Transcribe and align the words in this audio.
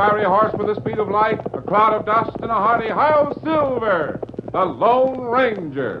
Fiery 0.00 0.24
horse 0.24 0.54
with 0.54 0.66
the 0.66 0.74
speed 0.76 0.98
of 0.98 1.10
light, 1.10 1.38
a 1.52 1.60
cloud 1.60 1.92
of 1.92 2.06
dust, 2.06 2.34
and 2.40 2.50
a 2.50 2.54
hearty 2.54 2.88
Hail 2.88 3.38
Silver! 3.44 4.18
The 4.50 4.64
Lone 4.64 5.20
Ranger. 5.20 6.00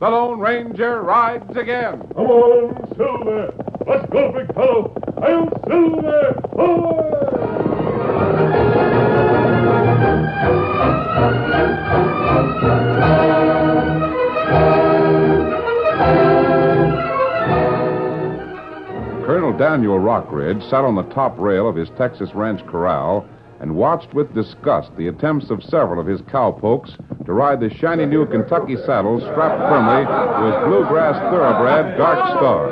the 0.00 0.08
Lone 0.08 0.38
Ranger 0.38 1.02
rides 1.02 1.56
again. 1.56 2.00
Come 2.14 2.26
on, 2.26 2.96
Silver! 2.96 3.52
Let's 3.86 4.08
go, 4.10 4.32
big 4.32 4.54
fellow! 4.54 4.94
Hail 5.20 5.48
Silver! 5.66 6.34
Colonel 19.26 19.52
Daniel 19.58 19.98
Rockridge 19.98 20.62
sat 20.70 20.84
on 20.84 20.94
the 20.94 21.02
top 21.14 21.36
rail 21.38 21.68
of 21.68 21.74
his 21.74 21.90
Texas 21.90 22.34
ranch 22.34 22.64
corral 22.66 23.28
and 23.60 23.74
watched 23.74 24.14
with 24.14 24.34
disgust 24.34 24.90
the 24.96 25.08
attempts 25.08 25.50
of 25.50 25.62
several 25.62 26.00
of 26.00 26.06
his 26.06 26.20
cowpokes 26.30 26.96
to 27.26 27.32
ride 27.32 27.60
the 27.60 27.70
shiny 27.74 28.06
new 28.06 28.24
Kentucky 28.26 28.76
saddle 28.86 29.20
strapped 29.20 29.60
firmly 29.60 30.04
to 30.06 30.42
his 30.46 30.56
bluegrass 30.68 31.16
thoroughbred 31.30 31.98
Dark 31.98 32.18
Star. 32.38 32.70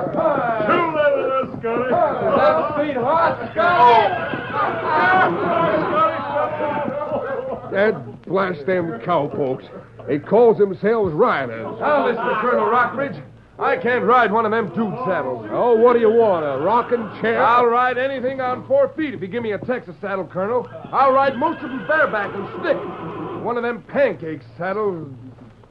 Shoot 0.66 0.94
that 0.94 1.12
with 1.16 2.96
us, 2.96 3.50
Scotty! 3.52 4.26
Dad 7.74 8.22
blast 8.22 8.64
them 8.66 9.00
cowpokes. 9.04 9.64
They 10.06 10.18
calls 10.18 10.58
themselves 10.58 11.12
riders. 11.12 11.66
Now, 11.80 12.06
listen 12.06 12.24
to 12.24 12.38
Colonel 12.40 12.70
Rockridge. 12.70 13.22
I 13.58 13.78
can't 13.78 14.04
ride 14.04 14.30
one 14.32 14.44
of 14.44 14.52
them 14.52 14.68
dude 14.68 14.98
saddles. 15.06 15.46
Oh, 15.50 15.76
what 15.76 15.94
do 15.94 16.00
you 16.00 16.10
want? 16.10 16.44
A 16.44 16.62
rocking 16.62 17.08
chair? 17.22 17.42
I'll 17.42 17.64
ride 17.64 17.96
anything 17.96 18.40
on 18.40 18.66
four 18.66 18.90
feet 18.90 19.14
if 19.14 19.22
you 19.22 19.28
give 19.28 19.42
me 19.42 19.52
a 19.52 19.58
Texas 19.58 19.96
saddle, 20.00 20.26
Colonel. 20.26 20.68
I'll 20.92 21.12
ride 21.12 21.38
most 21.38 21.62
of 21.62 21.70
them 21.70 21.86
bareback 21.86 22.34
and 22.34 22.46
stick. 22.60 22.76
One 23.42 23.56
of 23.56 23.62
them 23.62 23.82
pancake 23.82 24.40
saddles. 24.58 25.10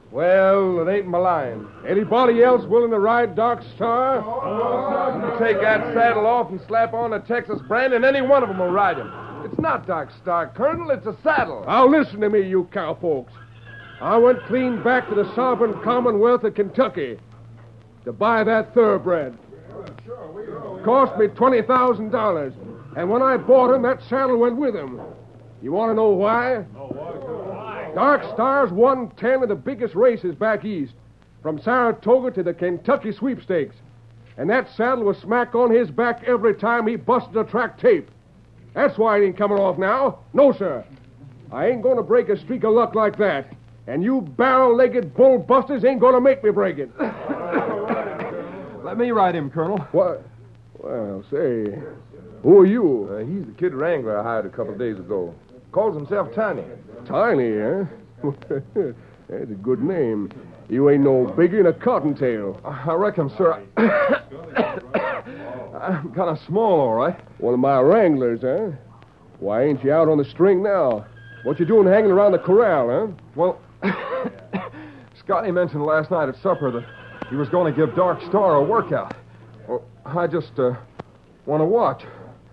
Well, 0.09 0.87
it 0.87 0.91
ain't 0.91 1.07
my 1.07 1.19
line. 1.19 1.67
Anybody 1.87 2.41
else 2.41 2.65
willing 2.65 2.89
to 2.89 2.99
ride 2.99 3.35
Dark 3.35 3.61
Star? 3.75 4.17
You 4.17 5.45
take 5.45 5.61
that 5.61 5.93
saddle 5.93 6.25
off 6.25 6.49
and 6.49 6.61
slap 6.67 6.93
on 6.93 7.13
a 7.13 7.19
Texas 7.19 7.59
brand, 7.67 7.93
and 7.93 8.03
any 8.03 8.21
one 8.21 8.41
of 8.41 8.49
them 8.49 8.57
will 8.57 8.71
ride 8.71 8.97
him. 8.97 9.11
It's 9.43 9.59
not 9.59 9.85
Dark 9.85 10.09
Star, 10.23 10.47
Colonel. 10.55 10.89
It's 10.89 11.05
a 11.05 11.15
saddle. 11.21 11.65
Now 11.67 11.87
listen 11.87 12.19
to 12.21 12.29
me, 12.29 12.47
you 12.47 12.67
cowpokes. 12.71 13.33
I 14.01 14.17
went 14.17 14.41
clean 14.45 14.81
back 14.81 15.07
to 15.09 15.15
the 15.15 15.31
sovereign 15.35 15.79
commonwealth 15.83 16.43
of 16.43 16.55
Kentucky 16.55 17.19
to 18.05 18.13
buy 18.13 18.43
that 18.43 18.73
thoroughbred. 18.73 19.37
Cost 20.83 21.17
me 21.17 21.27
twenty 21.27 21.61
thousand 21.61 22.11
dollars, 22.11 22.53
and 22.95 23.09
when 23.09 23.21
I 23.21 23.37
bought 23.37 23.73
him, 23.73 23.81
that 23.81 24.01
saddle 24.03 24.37
went 24.37 24.55
with 24.55 24.75
him. 24.75 25.01
You 25.61 25.71
want 25.71 25.91
to 25.91 25.95
know 25.95 26.09
why? 26.09 26.63
Dark 27.95 28.23
Star's 28.33 28.71
won 28.71 29.09
ten 29.17 29.41
of 29.41 29.49
the 29.49 29.55
biggest 29.55 29.95
races 29.95 30.35
back 30.35 30.63
east, 30.63 30.93
from 31.41 31.59
Saratoga 31.59 32.31
to 32.31 32.43
the 32.43 32.53
Kentucky 32.53 33.11
sweepstakes, 33.11 33.75
and 34.37 34.49
that 34.49 34.69
saddle 34.75 35.05
was 35.05 35.17
smack 35.17 35.55
on 35.55 35.71
his 35.71 35.89
back 35.89 36.23
every 36.25 36.53
time 36.53 36.85
he 36.85 36.95
busted 36.95 37.35
a 37.35 37.43
track 37.43 37.79
tape. 37.79 38.09
That's 38.73 38.97
why 38.97 39.17
it 39.17 39.25
ain't 39.25 39.37
coming 39.37 39.57
off 39.57 39.77
now. 39.77 40.19
No, 40.33 40.51
sir. 40.51 40.85
I 41.51 41.67
ain't 41.67 41.81
going 41.81 41.97
to 41.97 42.03
break 42.03 42.29
a 42.29 42.37
streak 42.37 42.63
of 42.63 42.73
luck 42.73 42.93
like 42.93 43.17
that. 43.17 43.53
And 43.87 44.03
you 44.03 44.21
barrel 44.21 44.75
legged 44.75 45.13
bull 45.13 45.37
busters 45.37 45.85
ain't 45.85 45.99
going 45.99 46.15
to 46.15 46.21
make 46.21 46.43
me 46.43 46.49
break 46.49 46.77
it. 46.79 46.89
Let 48.83 48.97
me 48.97 49.11
ride 49.11 49.35
him, 49.35 49.49
Colonel. 49.49 49.77
What? 49.91 50.23
Well, 50.79 51.23
say, 51.31 51.77
who 52.41 52.59
are 52.59 52.65
you? 52.65 53.09
Uh, 53.11 53.25
he's 53.25 53.45
the 53.45 53.53
kid 53.57 53.73
wrangler 53.73 54.19
I 54.19 54.23
hired 54.23 54.45
a 54.45 54.49
couple 54.49 54.73
of 54.73 54.79
days 54.79 54.97
ago. 54.97 55.33
Calls 55.71 55.95
himself 55.95 56.33
Tiny. 56.33 56.63
Tiny, 57.05 57.57
eh? 57.57 57.83
That's 59.27 59.51
a 59.51 59.55
good 59.61 59.81
name. 59.81 60.31
You 60.69 60.89
ain't 60.89 61.03
no 61.03 61.25
bigger 61.25 61.57
than 61.57 61.67
a 61.67 61.73
cottontail. 61.73 62.59
I 62.63 62.93
reckon, 62.93 63.29
sir. 63.37 63.61
I'm 65.75 66.13
kind 66.13 66.29
of 66.29 66.39
small, 66.47 66.79
all 66.79 66.93
right. 66.93 67.19
One 67.39 67.53
of 67.53 67.59
my 67.59 67.79
wranglers, 67.79 68.41
huh? 68.41 68.71
Why 69.39 69.63
ain't 69.63 69.83
you 69.83 69.91
out 69.91 70.07
on 70.07 70.17
the 70.17 70.25
string 70.25 70.63
now? 70.63 71.05
What 71.43 71.59
you 71.59 71.65
doing 71.65 71.87
hanging 71.87 72.11
around 72.11 72.31
the 72.31 72.39
corral, 72.39 72.89
huh? 72.89 73.07
Well, 73.35 73.59
Scotty 75.19 75.51
mentioned 75.51 75.83
last 75.83 76.11
night 76.11 76.29
at 76.29 76.35
supper 76.41 76.71
that 76.71 76.85
he 77.29 77.35
was 77.35 77.49
going 77.49 77.73
to 77.73 77.77
give 77.87 77.95
Dark 77.95 78.21
Star 78.29 78.55
a 78.55 78.63
workout. 78.63 79.15
Well, 79.67 79.83
I 80.05 80.27
just 80.27 80.51
uh, 80.59 80.73
want 81.45 81.61
to 81.61 81.65
watch. 81.65 82.03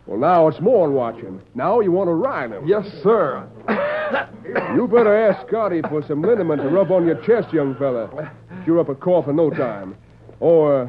Well, 0.06 0.18
now 0.18 0.48
it's 0.48 0.60
more 0.60 0.86
than 0.88 0.96
watching. 0.96 1.40
Now 1.54 1.80
you 1.80 1.92
want 1.92 2.08
to 2.08 2.14
ride 2.14 2.50
him. 2.50 2.66
Yes, 2.66 2.86
sir. 3.02 3.48
You 4.74 4.86
better 4.86 5.16
ask 5.30 5.46
Scotty 5.48 5.80
for 5.82 6.02
some 6.06 6.20
liniment 6.20 6.60
to 6.60 6.68
rub 6.68 6.90
on 6.90 7.06
your 7.06 7.14
chest, 7.24 7.50
young 7.54 7.74
fella. 7.76 8.30
You're 8.66 8.80
up 8.80 8.90
a 8.90 8.94
cough 8.94 9.26
in 9.28 9.36
no 9.36 9.48
time. 9.48 9.96
Or, 10.40 10.82
uh, 10.82 10.88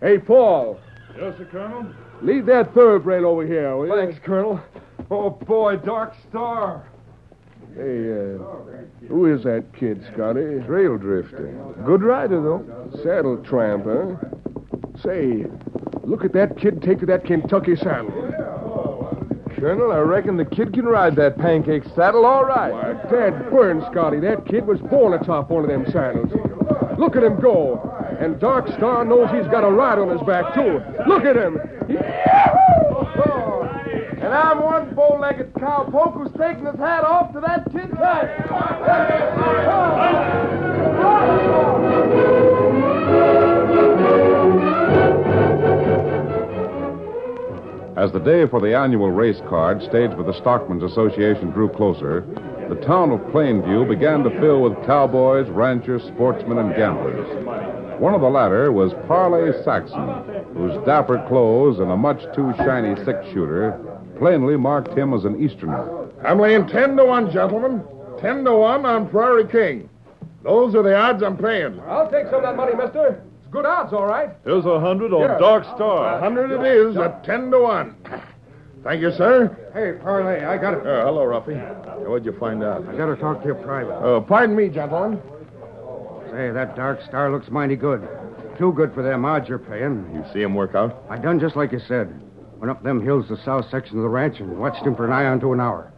hey, 0.00 0.18
Paul, 0.18 0.78
Yes, 1.18 1.36
sir, 1.36 1.46
Colonel. 1.50 1.92
lead 2.22 2.46
that 2.46 2.72
thoroughbred 2.72 3.24
over 3.24 3.44
here, 3.44 3.74
will 3.76 3.88
you? 3.88 3.96
Thanks, 3.96 4.20
Colonel. 4.24 4.60
Oh, 5.10 5.30
boy, 5.30 5.76
Dark 5.78 6.12
Star. 6.28 6.84
Hey, 7.76 8.10
uh, 8.10 8.38
who 9.08 9.32
is 9.32 9.44
that 9.44 9.64
kid, 9.78 10.04
Scotty? 10.12 10.60
Trail 10.66 10.98
drifter. 10.98 11.54
Good 11.84 12.02
rider, 12.02 12.40
though. 12.42 12.90
Saddle 13.02 13.38
tramp, 13.44 13.84
huh? 13.86 14.16
Say, 15.02 15.46
look 16.02 16.24
at 16.24 16.32
that 16.32 16.58
kid 16.58 16.82
take 16.82 17.00
to 17.00 17.06
that 17.06 17.24
Kentucky 17.24 17.76
saddle. 17.76 18.10
Colonel, 19.56 19.92
I 19.92 19.98
reckon 19.98 20.36
the 20.36 20.44
kid 20.44 20.72
can 20.72 20.86
ride 20.86 21.16
that 21.16 21.38
pancake 21.38 21.84
saddle 21.94 22.24
all 22.24 22.44
right. 22.44 22.72
Why, 22.72 22.92
Dad 23.10 23.50
burn, 23.50 23.84
Scotty. 23.90 24.20
That 24.20 24.46
kid 24.46 24.66
was 24.66 24.80
born 24.80 25.12
atop 25.12 25.50
one 25.50 25.64
of 25.64 25.70
them 25.70 25.84
saddles. 25.92 26.30
Look 26.98 27.16
at 27.16 27.22
him 27.22 27.40
go. 27.40 27.78
And 28.20 28.38
Dark 28.40 28.68
Star 28.68 29.04
knows 29.04 29.30
he's 29.30 29.50
got 29.50 29.64
a 29.64 29.70
ride 29.70 29.98
on 29.98 30.10
his 30.10 30.20
back, 30.26 30.54
too. 30.54 30.80
Look 31.06 31.24
at 31.24 31.36
him. 31.36 31.58
And 34.30 34.38
I'm 34.38 34.62
one 34.62 34.94
bow-legged 34.94 35.54
cowpoke 35.54 36.14
who's 36.14 36.30
taking 36.38 36.64
his 36.64 36.78
hat 36.78 37.02
off 37.02 37.32
to 37.32 37.40
that 37.40 37.66
head. 37.72 37.90
As 47.96 48.12
the 48.12 48.20
day 48.20 48.46
for 48.46 48.60
the 48.60 48.72
annual 48.72 49.10
race 49.10 49.40
card 49.48 49.82
staged 49.82 50.16
by 50.16 50.22
the 50.22 50.40
Stockmen's 50.40 50.84
Association 50.84 51.50
drew 51.50 51.68
closer, 51.68 52.20
the 52.68 52.80
town 52.86 53.10
of 53.10 53.18
Plainview 53.32 53.88
began 53.88 54.22
to 54.22 54.30
fill 54.38 54.62
with 54.62 54.74
cowboys, 54.86 55.48
ranchers, 55.48 56.04
sportsmen, 56.04 56.58
and 56.58 56.76
gamblers. 56.76 57.26
One 57.98 58.14
of 58.14 58.20
the 58.20 58.30
latter 58.30 58.70
was 58.70 58.92
Parley 59.08 59.50
Saxon, 59.64 60.54
whose 60.54 60.78
dapper 60.86 61.18
clothes 61.26 61.80
and 61.80 61.90
a 61.90 61.96
much 61.96 62.22
too 62.32 62.54
shiny 62.58 62.94
six 63.04 63.26
shooter 63.32 63.89
plainly 64.20 64.56
marked 64.56 64.96
him 64.96 65.14
as 65.14 65.24
an 65.24 65.42
Easterner. 65.42 66.10
I'm 66.22 66.38
laying 66.38 66.68
ten 66.68 66.94
to 66.96 67.04
one, 67.06 67.32
gentlemen. 67.32 67.82
Ten 68.20 68.44
to 68.44 68.54
one 68.54 68.84
on 68.84 69.08
Prairie 69.08 69.48
King. 69.48 69.88
Those 70.44 70.74
are 70.74 70.82
the 70.82 70.94
odds 70.94 71.22
I'm 71.22 71.38
paying. 71.38 71.80
I'll 71.80 72.10
take 72.10 72.26
some 72.26 72.36
of 72.36 72.42
that 72.42 72.54
money, 72.54 72.74
mister. 72.76 73.24
It's 73.40 73.50
good 73.50 73.64
odds, 73.64 73.94
all 73.94 74.06
right. 74.06 74.30
Here's 74.44 74.66
a 74.66 74.78
hundred 74.78 75.14
on 75.14 75.40
Dark 75.40 75.64
Star. 75.64 76.18
A 76.18 76.20
hundred 76.20 76.50
it 76.52 76.66
is 76.66 76.98
at 76.98 77.24
ten 77.24 77.50
to 77.50 77.60
one. 77.60 77.96
Thank 78.84 79.00
you, 79.00 79.10
sir. 79.12 79.56
Hey, 79.72 80.02
Parlay, 80.02 80.44
I 80.44 80.58
got 80.58 80.74
it. 80.74 80.86
Uh, 80.86 81.04
hello, 81.04 81.24
Ruffy. 81.24 81.56
What'd 82.06 82.26
you 82.26 82.38
find 82.38 82.62
out? 82.62 82.86
I 82.88 82.96
got 82.96 83.06
to 83.06 83.16
talk 83.16 83.40
to 83.42 83.48
you 83.48 83.54
private. 83.54 83.94
Uh, 83.94 84.20
pardon 84.20 84.54
me, 84.54 84.68
gentlemen. 84.68 85.20
Say, 86.30 86.50
that 86.50 86.76
Dark 86.76 87.02
Star 87.02 87.30
looks 87.32 87.50
mighty 87.50 87.76
good. 87.76 88.06
Too 88.58 88.72
good 88.74 88.92
for 88.94 89.02
them 89.02 89.24
odds 89.24 89.48
you're 89.48 89.58
paying. 89.58 90.10
You 90.14 90.24
see 90.32 90.42
him 90.42 90.54
work 90.54 90.74
out? 90.74 91.02
I 91.08 91.16
done 91.16 91.40
just 91.40 91.56
like 91.56 91.72
you 91.72 91.80
said. 91.88 92.08
Went 92.60 92.70
up 92.70 92.82
them 92.82 93.02
hills, 93.02 93.26
the 93.28 93.38
south 93.38 93.70
section 93.70 93.96
of 93.96 94.02
the 94.02 94.08
ranch, 94.08 94.38
and 94.38 94.58
watched 94.58 94.84
him 94.84 94.94
for 94.94 95.08
nigh 95.08 95.24
on 95.24 95.40
to 95.40 95.54
an 95.54 95.60
hour. 95.60 95.90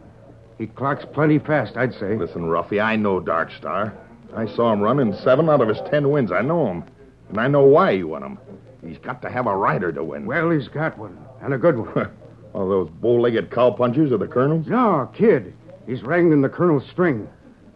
He 0.57 0.67
clocks 0.67 1.03
plenty 1.13 1.37
fast, 1.37 1.75
I'd 1.75 1.93
say. 1.93 2.15
Listen, 2.15 2.43
Ruffy, 2.43 2.81
I 2.81 2.95
know 2.95 3.19
Dark 3.19 3.51
Star. 3.51 3.93
I 4.33 4.47
saw 4.47 4.71
him 4.71 4.79
run 4.81 4.99
in 5.01 5.13
seven 5.13 5.49
out 5.49 5.59
of 5.59 5.67
his 5.67 5.81
ten 5.89 6.09
wins. 6.09 6.31
I 6.31 6.41
know 6.41 6.65
him. 6.67 6.83
And 7.29 7.37
I 7.37 7.47
know 7.49 7.65
why 7.65 7.97
he 7.97 8.03
won 8.03 8.23
'em. 8.23 8.37
He's 8.85 8.97
got 8.97 9.21
to 9.23 9.29
have 9.29 9.45
a 9.45 9.55
rider 9.55 9.91
to 9.91 10.03
win. 10.03 10.25
Well, 10.25 10.51
he's 10.51 10.69
got 10.69 10.97
one, 10.97 11.17
and 11.41 11.53
a 11.53 11.57
good 11.57 11.77
one. 11.77 12.09
All 12.53 12.69
those 12.69 12.89
bow-legged 12.89 13.49
cowpunchers 13.49 14.11
of 14.11 14.19
the 14.21 14.27
colonels? 14.27 14.67
no, 14.67 15.09
kid. 15.13 15.53
He's 15.85 16.03
wrangling 16.03 16.41
the 16.41 16.49
colonel's 16.49 16.87
string. 16.91 17.27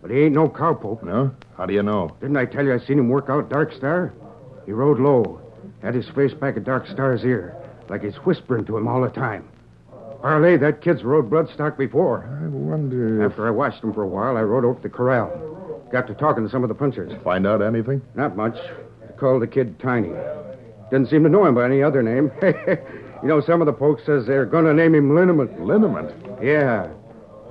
But 0.01 0.11
he 0.11 0.21
ain't 0.21 0.35
no 0.35 0.47
cowpoke. 0.47 1.03
No? 1.03 1.35
How 1.57 1.65
do 1.65 1.73
you 1.73 1.83
know? 1.83 2.15
Didn't 2.21 2.37
I 2.37 2.45
tell 2.45 2.63
you 2.63 2.73
I 2.73 2.79
seen 2.79 2.99
him 2.99 3.09
work 3.09 3.25
out 3.27 3.49
Dark 3.49 3.73
Star? 3.73 4.13
He 4.65 4.71
rode 4.71 4.99
low, 4.99 5.41
had 5.81 5.95
his 5.95 6.07
face 6.09 6.33
back 6.33 6.55
at 6.55 6.63
Dark 6.63 6.87
Star's 6.87 7.25
ear, 7.25 7.55
like 7.89 8.03
he's 8.03 8.15
whispering 8.17 8.65
to 8.65 8.77
him 8.77 8.87
all 8.87 9.01
the 9.01 9.09
time. 9.09 9.47
Parlay, 10.21 10.57
that 10.57 10.81
kid's 10.81 11.03
rode 11.03 11.29
Bloodstock 11.29 11.77
before. 11.77 12.27
I 12.43 12.47
wonder. 12.47 13.23
if- 13.23 13.31
After 13.31 13.47
I 13.47 13.51
watched 13.51 13.83
him 13.83 13.93
for 13.93 14.03
a 14.03 14.07
while, 14.07 14.35
I 14.37 14.41
rode 14.41 14.65
over 14.65 14.75
to 14.75 14.81
the 14.83 14.89
corral. 14.89 15.29
Got 15.91 16.07
to 16.07 16.15
talking 16.15 16.43
to 16.43 16.49
some 16.49 16.63
of 16.63 16.69
the 16.69 16.75
punchers. 16.75 17.13
Find 17.23 17.45
out 17.47 17.61
anything? 17.61 18.01
Not 18.15 18.35
much. 18.35 18.57
I 19.07 19.11
called 19.13 19.41
the 19.41 19.47
kid 19.47 19.79
Tiny. 19.79 20.11
Didn't 20.91 21.09
seem 21.09 21.23
to 21.23 21.29
know 21.29 21.45
him 21.45 21.55
by 21.55 21.65
any 21.65 21.83
other 21.83 22.01
name. 22.01 22.31
you 22.41 23.27
know, 23.27 23.41
some 23.41 23.61
of 23.61 23.67
the 23.67 23.73
folks 23.73 24.05
says 24.05 24.25
they're 24.25 24.45
going 24.45 24.65
to 24.65 24.73
name 24.73 24.95
him 24.95 25.11
Liniment. 25.11 25.57
Liniment. 25.59 26.11
Yeah. 26.43 26.89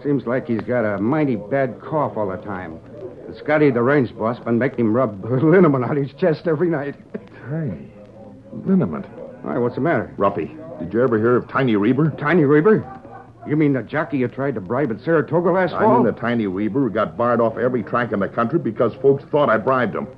Seems 0.02 0.26
like 0.26 0.46
he's 0.48 0.60
got 0.62 0.84
a 0.84 0.98
mighty 1.00 1.36
bad 1.36 1.80
cough 1.80 2.16
all 2.16 2.28
the 2.28 2.36
time. 2.38 2.78
And 3.26 3.36
Scotty, 3.36 3.70
the 3.70 3.82
range 3.82 4.14
boss, 4.16 4.38
been 4.40 4.58
making 4.58 4.80
him 4.86 4.92
rub 4.94 5.24
liniment 5.42 5.84
on 5.84 5.96
his 5.96 6.12
chest 6.14 6.46
every 6.46 6.68
night. 6.68 6.94
Hey, 7.48 7.78
liniment. 8.52 9.06
What's 9.54 9.76
the 9.76 9.80
matter? 9.80 10.12
Ruffy, 10.18 10.56
did 10.80 10.92
you 10.92 11.02
ever 11.02 11.18
hear 11.18 11.36
of 11.36 11.48
Tiny 11.48 11.76
Reber? 11.76 12.10
Tiny 12.18 12.44
Reber? 12.44 12.84
You 13.46 13.56
mean 13.56 13.74
the 13.74 13.82
jockey 13.82 14.18
you 14.18 14.28
tried 14.28 14.56
to 14.56 14.60
bribe 14.60 14.90
at 14.90 15.00
Saratoga 15.00 15.50
last 15.50 15.72
I 15.72 15.80
fall? 15.82 15.96
mean 15.98 16.06
the 16.06 16.20
Tiny 16.20 16.46
Reber 16.48 16.80
who 16.80 16.90
got 16.90 17.16
barred 17.16 17.40
off 17.40 17.56
every 17.56 17.82
track 17.84 18.12
in 18.12 18.18
the 18.18 18.28
country 18.28 18.58
because 18.58 18.92
folks 18.94 19.24
thought 19.24 19.48
I 19.48 19.56
bribed 19.56 19.94
him. 19.94 20.08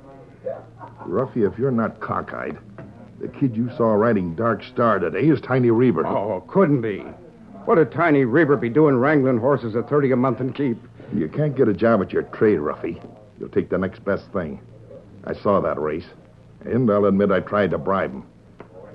Ruffy, 1.05 1.47
if 1.49 1.57
you're 1.57 1.71
not 1.71 1.99
cockeyed, 1.99 2.57
the 3.19 3.27
kid 3.27 3.55
you 3.55 3.69
saw 3.77 3.93
riding 3.93 4.35
Dark 4.35 4.63
Star 4.63 4.99
today 4.99 5.27
is 5.27 5.39
Tiny 5.41 5.69
Reber. 5.69 6.05
Oh, 6.07 6.43
couldn't 6.47 6.81
be. 6.81 6.99
What'd 7.65 7.91
Tiny 7.91 8.25
Reber 8.25 8.57
be 8.57 8.69
doing 8.69 8.95
wrangling 8.95 9.37
horses 9.37 9.75
at 9.75 9.87
30 9.89 10.11
a 10.11 10.15
month 10.15 10.39
and 10.39 10.55
keep? 10.55 10.81
You 11.13 11.27
can't 11.27 11.55
get 11.55 11.67
a 11.67 11.73
job 11.73 12.01
at 12.01 12.11
your 12.11 12.23
trade, 12.23 12.59
Ruffy. 12.59 13.01
You'll 13.39 13.49
take 13.49 13.69
the 13.69 13.77
next 13.77 14.03
best 14.03 14.25
thing. 14.33 14.59
I 15.23 15.33
saw 15.33 15.61
that 15.61 15.79
race, 15.79 16.05
and 16.65 16.89
I'll 16.91 17.05
admit 17.05 17.31
I 17.31 17.39
tried 17.41 17.71
to 17.71 17.77
bribe 17.77 18.11
him. 18.11 18.23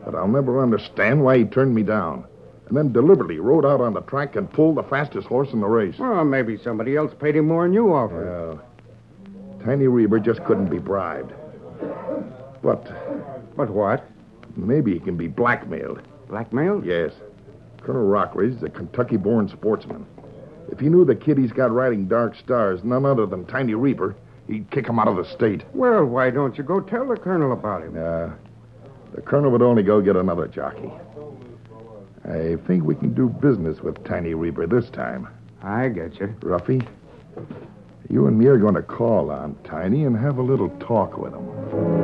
But 0.05 0.15
I'll 0.15 0.29
never 0.29 0.63
understand 0.63 1.23
why 1.23 1.39
he 1.39 1.45
turned 1.45 1.75
me 1.75 1.83
down. 1.83 2.25
And 2.69 2.77
then 2.77 2.93
deliberately 2.93 3.39
rode 3.39 3.65
out 3.67 3.81
on 3.81 3.93
the 3.95 4.01
track 4.03 4.37
and 4.37 4.51
pulled 4.51 4.77
the 4.77 4.83
fastest 4.83 5.27
horse 5.29 5.53
in 5.53 5.61
the 5.61 5.67
race. 5.67 5.99
Well, 5.99 6.25
maybe 6.25 6.57
somebody 6.57 6.97
else 6.97 7.13
paid 7.19 7.37
him 7.37 7.47
more 7.49 7.65
than 7.65 7.73
you 7.75 7.93
offered. 7.93 8.27
Well, 8.27 8.63
Tiny 9.65 9.87
Reber 9.87 10.19
just 10.19 10.43
couldn't 10.45 10.69
be 10.69 10.79
bribed. 10.79 11.33
But 12.63 12.87
But 13.57 13.71
what? 13.71 14.05
maybe 14.57 14.93
he 14.95 15.01
can 15.01 15.17
be 15.17 15.29
blackmailed. 15.29 16.01
Blackmailed? 16.29 16.85
Yes. 16.87 17.13
Colonel 17.83 18.07
Rockridge 18.09 18.57
is 18.57 18.63
a 18.63 18.71
Kentucky 18.71 19.17
born 19.19 19.49
sportsman. 19.49 20.07
If 20.71 20.81
he 20.81 20.89
knew 20.89 21.05
the 21.05 21.15
kid 21.15 21.37
he's 21.37 21.53
got 21.53 21.71
riding 21.71 22.09
Dark 22.09 22.35
Stars, 22.37 22.83
none 22.83 23.05
other 23.05 23.27
than 23.27 23.45
Tiny 23.45 23.75
Reaper, 23.75 24.17
he'd 24.47 24.71
kick 24.71 24.87
him 24.89 24.99
out 24.99 25.09
of 25.09 25.17
the 25.17 25.25
state. 25.27 25.65
Well, 25.75 26.05
why 26.07 26.31
don't 26.31 26.57
you 26.57 26.65
go 26.65 26.81
tell 26.81 27.07
the 27.09 27.17
colonel 27.17 27.53
about 27.53 27.83
him? 27.83 27.97
Uh, 27.99 28.31
the 29.15 29.23
colonel 29.23 29.51
would 29.53 29.63
only 29.63 29.83
go 29.83 30.01
get 30.01 30.17
another 30.17 30.49
jockey. 30.49 30.91
I 32.25 32.57
think 32.67 32.85
we 32.85 32.95
can 32.95 33.15
do 33.15 33.29
business 33.29 33.81
with 33.81 34.03
Tiny 34.05 34.35
Reaper 34.35 34.67
this 34.67 34.91
time. 34.91 35.29
I 35.63 35.89
get 35.89 36.19
you. 36.19 36.35
Ruffy, 36.41 36.87
you 38.11 38.27
and 38.27 38.39
me 38.39 38.47
are 38.47 38.59
going 38.59 38.75
to 38.75 38.83
call 38.83 39.31
on 39.31 39.57
Tiny 39.63 40.05
and 40.05 40.17
have 40.17 40.39
a 40.39 40.43
little 40.43 40.71
talk 40.81 41.17
with 41.17 41.33
him. 41.33 42.04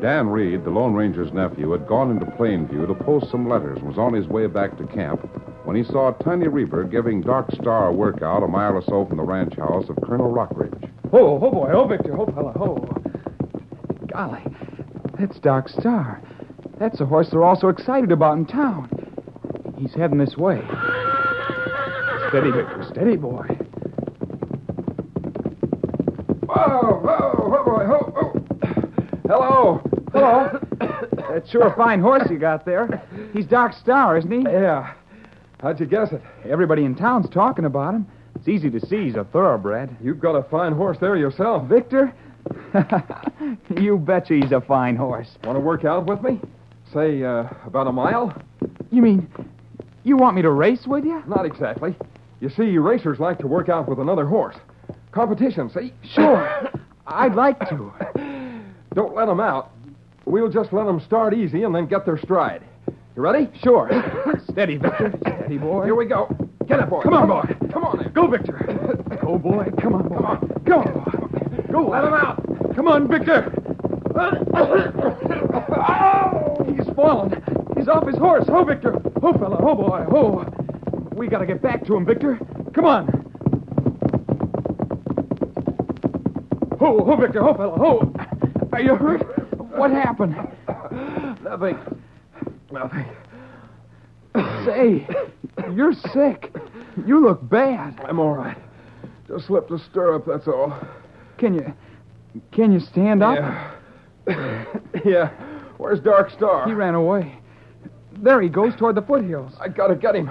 Dan 0.00 0.28
Reed, 0.28 0.64
the 0.64 0.70
Lone 0.70 0.94
Ranger's 0.94 1.32
nephew, 1.32 1.72
had 1.72 1.88
gone 1.88 2.12
into 2.12 2.24
Plainview 2.24 2.86
to 2.86 2.94
post 3.04 3.30
some 3.32 3.48
letters 3.48 3.78
and 3.78 3.88
was 3.88 3.98
on 3.98 4.14
his 4.14 4.28
way 4.28 4.46
back 4.46 4.78
to 4.78 4.86
camp 4.86 5.28
when 5.64 5.76
he 5.76 5.82
saw 5.82 6.12
Tiny 6.12 6.46
Reaper 6.46 6.84
giving 6.84 7.20
Dark 7.20 7.50
Star 7.52 7.88
a 7.88 7.92
workout 7.92 8.44
a 8.44 8.46
mile 8.48 8.74
or 8.74 8.82
so 8.82 9.04
from 9.04 9.16
the 9.16 9.24
ranch 9.24 9.56
house 9.56 9.88
of 9.88 9.96
Colonel 10.04 10.32
Rockridge. 10.32 10.88
Oh, 11.12 11.40
oh, 11.42 11.50
boy. 11.50 11.70
Oh, 11.72 11.88
Victor. 11.88 12.16
Oh, 12.16 12.26
fella. 12.26 12.52
Oh. 12.60 12.76
Golly, 14.06 14.42
that's 15.18 15.38
Dark 15.40 15.68
Star. 15.68 16.22
That's 16.78 17.00
a 17.00 17.06
horse 17.06 17.30
they're 17.30 17.42
all 17.42 17.58
so 17.58 17.68
excited 17.68 18.12
about 18.12 18.38
in 18.38 18.46
town. 18.46 18.88
He's 19.78 19.94
heading 19.94 20.18
this 20.18 20.36
way. 20.36 20.62
Steady, 22.28 22.52
Victor. 22.52 22.86
Steady, 22.92 23.16
boy. 23.16 23.46
Whoa, 26.46 27.00
whoa, 27.02 27.34
whoa, 27.48 27.64
boy. 27.64 27.84
Oh, 27.88 28.12
oh. 28.16 28.38
Hello. 29.26 29.82
Hello. 30.18 30.58
That's 31.30 31.48
sure 31.48 31.68
a 31.68 31.76
fine 31.76 32.00
horse 32.00 32.28
you 32.28 32.40
got 32.40 32.64
there. 32.64 33.00
He's 33.32 33.46
Dark 33.46 33.72
Star, 33.72 34.18
isn't 34.18 34.30
he? 34.30 34.42
Yeah. 34.42 34.94
How'd 35.60 35.78
you 35.78 35.86
guess 35.86 36.10
it? 36.10 36.20
Everybody 36.44 36.84
in 36.84 36.96
town's 36.96 37.30
talking 37.30 37.66
about 37.66 37.94
him. 37.94 38.06
It's 38.34 38.48
easy 38.48 38.68
to 38.68 38.84
see 38.84 39.04
he's 39.04 39.14
a 39.14 39.22
thoroughbred. 39.22 39.96
You've 40.02 40.18
got 40.18 40.34
a 40.34 40.42
fine 40.42 40.72
horse 40.72 40.98
there 41.00 41.16
yourself. 41.16 41.68
Victor? 41.68 42.12
you 43.76 43.96
betcha 43.98 44.34
he's 44.34 44.50
a 44.50 44.60
fine 44.60 44.96
horse. 44.96 45.28
Want 45.44 45.54
to 45.54 45.60
work 45.60 45.84
out 45.84 46.06
with 46.06 46.20
me? 46.20 46.40
Say, 46.92 47.22
uh, 47.22 47.44
about 47.64 47.86
a 47.86 47.92
mile? 47.92 48.34
You 48.90 49.02
mean 49.02 49.28
you 50.02 50.16
want 50.16 50.34
me 50.34 50.42
to 50.42 50.50
race 50.50 50.84
with 50.84 51.04
you? 51.04 51.22
Not 51.28 51.46
exactly. 51.46 51.94
You 52.40 52.48
see, 52.48 52.76
racers 52.78 53.20
like 53.20 53.38
to 53.38 53.46
work 53.46 53.68
out 53.68 53.88
with 53.88 54.00
another 54.00 54.26
horse. 54.26 54.56
Competition, 55.12 55.70
see? 55.70 55.92
Sure. 56.12 56.70
I'd 57.06 57.36
like 57.36 57.60
to. 57.68 57.92
Don't 58.94 59.14
let 59.14 59.26
them 59.26 59.38
out. 59.38 59.70
We'll 60.28 60.50
just 60.50 60.74
let 60.74 60.84
them 60.84 61.00
start 61.00 61.32
easy 61.32 61.62
and 61.62 61.74
then 61.74 61.86
get 61.86 62.04
their 62.04 62.18
stride. 62.18 62.62
You 63.16 63.22
ready? 63.22 63.48
Sure. 63.62 63.88
Steady, 64.50 64.76
Victor. 64.76 65.14
Steady, 65.22 65.56
boy. 65.56 65.86
Here 65.86 65.94
we 65.94 66.04
go. 66.04 66.28
Get 66.66 66.80
up, 66.80 66.90
boy. 66.90 67.00
Come 67.00 67.14
on, 67.14 67.28
boy. 67.28 67.42
Come 67.72 67.84
on. 67.84 67.96
There. 67.96 68.10
Go, 68.10 68.26
Victor. 68.26 68.58
Go, 69.22 69.38
boy. 69.38 69.64
Come 69.80 69.94
on, 69.94 70.06
boy. 70.06 70.16
Come 70.16 70.26
on. 70.26 70.62
Go. 70.64 70.82
Go. 71.72 71.88
Let 71.88 72.04
him 72.04 72.12
out. 72.12 72.44
Come 72.76 72.88
on, 72.88 73.08
Victor. 73.08 73.54
Oh, 74.20 74.30
he's 76.76 76.94
fallen. 76.94 77.42
He's 77.74 77.88
off 77.88 78.06
his 78.06 78.18
horse. 78.18 78.44
Oh, 78.48 78.64
Victor. 78.64 79.00
Oh, 79.22 79.32
fella. 79.32 79.56
Oh, 79.62 79.74
boy. 79.74 80.04
Oh. 80.12 80.44
We 81.14 81.28
gotta 81.28 81.46
get 81.46 81.62
back 81.62 81.86
to 81.86 81.96
him, 81.96 82.04
Victor. 82.04 82.38
Come 82.74 82.84
on. 82.84 83.08
Oh, 86.82 87.00
oh, 87.00 87.16
Victor. 87.16 87.42
Oh, 87.42 87.54
fella. 87.54 87.76
Oh. 87.80 88.12
Are 88.72 88.82
you 88.82 88.94
hurt? 88.94 89.27
What 89.78 89.90
happened? 89.90 90.36
Nothing. 91.42 91.78
Nothing. 92.70 93.06
Say, 94.64 95.06
you're 95.72 95.94
sick. 96.12 96.54
You 97.06 97.20
look 97.20 97.48
bad. 97.48 98.00
I'm 98.06 98.18
all 98.18 98.34
right. 98.34 98.56
Just 99.26 99.46
slipped 99.46 99.70
a 99.70 99.78
stirrup, 99.78 100.26
that's 100.26 100.46
all. 100.46 100.78
Can 101.38 101.54
you 101.54 101.74
can 102.52 102.72
you 102.72 102.80
stand 102.80 103.22
up? 103.22 103.36
Yeah. 104.26 104.64
yeah. 105.04 105.30
Where's 105.78 106.00
Dark 106.00 106.30
Star? 106.30 106.66
He 106.66 106.74
ran 106.74 106.94
away. 106.94 107.38
There 108.22 108.40
he 108.42 108.48
goes 108.48 108.74
toward 108.76 108.96
the 108.96 109.02
foothills. 109.02 109.52
I 109.60 109.68
gotta 109.68 109.94
get 109.94 110.16
him. 110.16 110.30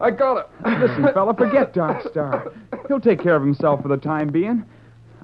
I 0.00 0.10
gotta. 0.10 0.46
Listen, 0.64 1.08
fella, 1.14 1.34
forget 1.34 1.72
Dark 1.72 2.06
Star. 2.10 2.52
He'll 2.88 3.00
take 3.00 3.22
care 3.22 3.36
of 3.36 3.42
himself 3.42 3.82
for 3.82 3.88
the 3.88 3.96
time 3.96 4.28
being. 4.28 4.64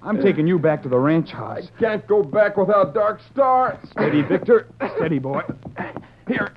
I'm 0.02 0.20
taking 0.22 0.46
you 0.46 0.58
back 0.58 0.82
to 0.84 0.88
the 0.88 0.98
ranch 0.98 1.30
house. 1.30 1.68
I 1.76 1.80
can't 1.80 2.06
go 2.06 2.22
back 2.22 2.56
without 2.56 2.94
Dark 2.94 3.20
Star. 3.32 3.78
Steady, 3.90 4.22
Victor. 4.22 4.68
Steady, 4.96 5.18
boy. 5.18 5.42
Here. 6.26 6.52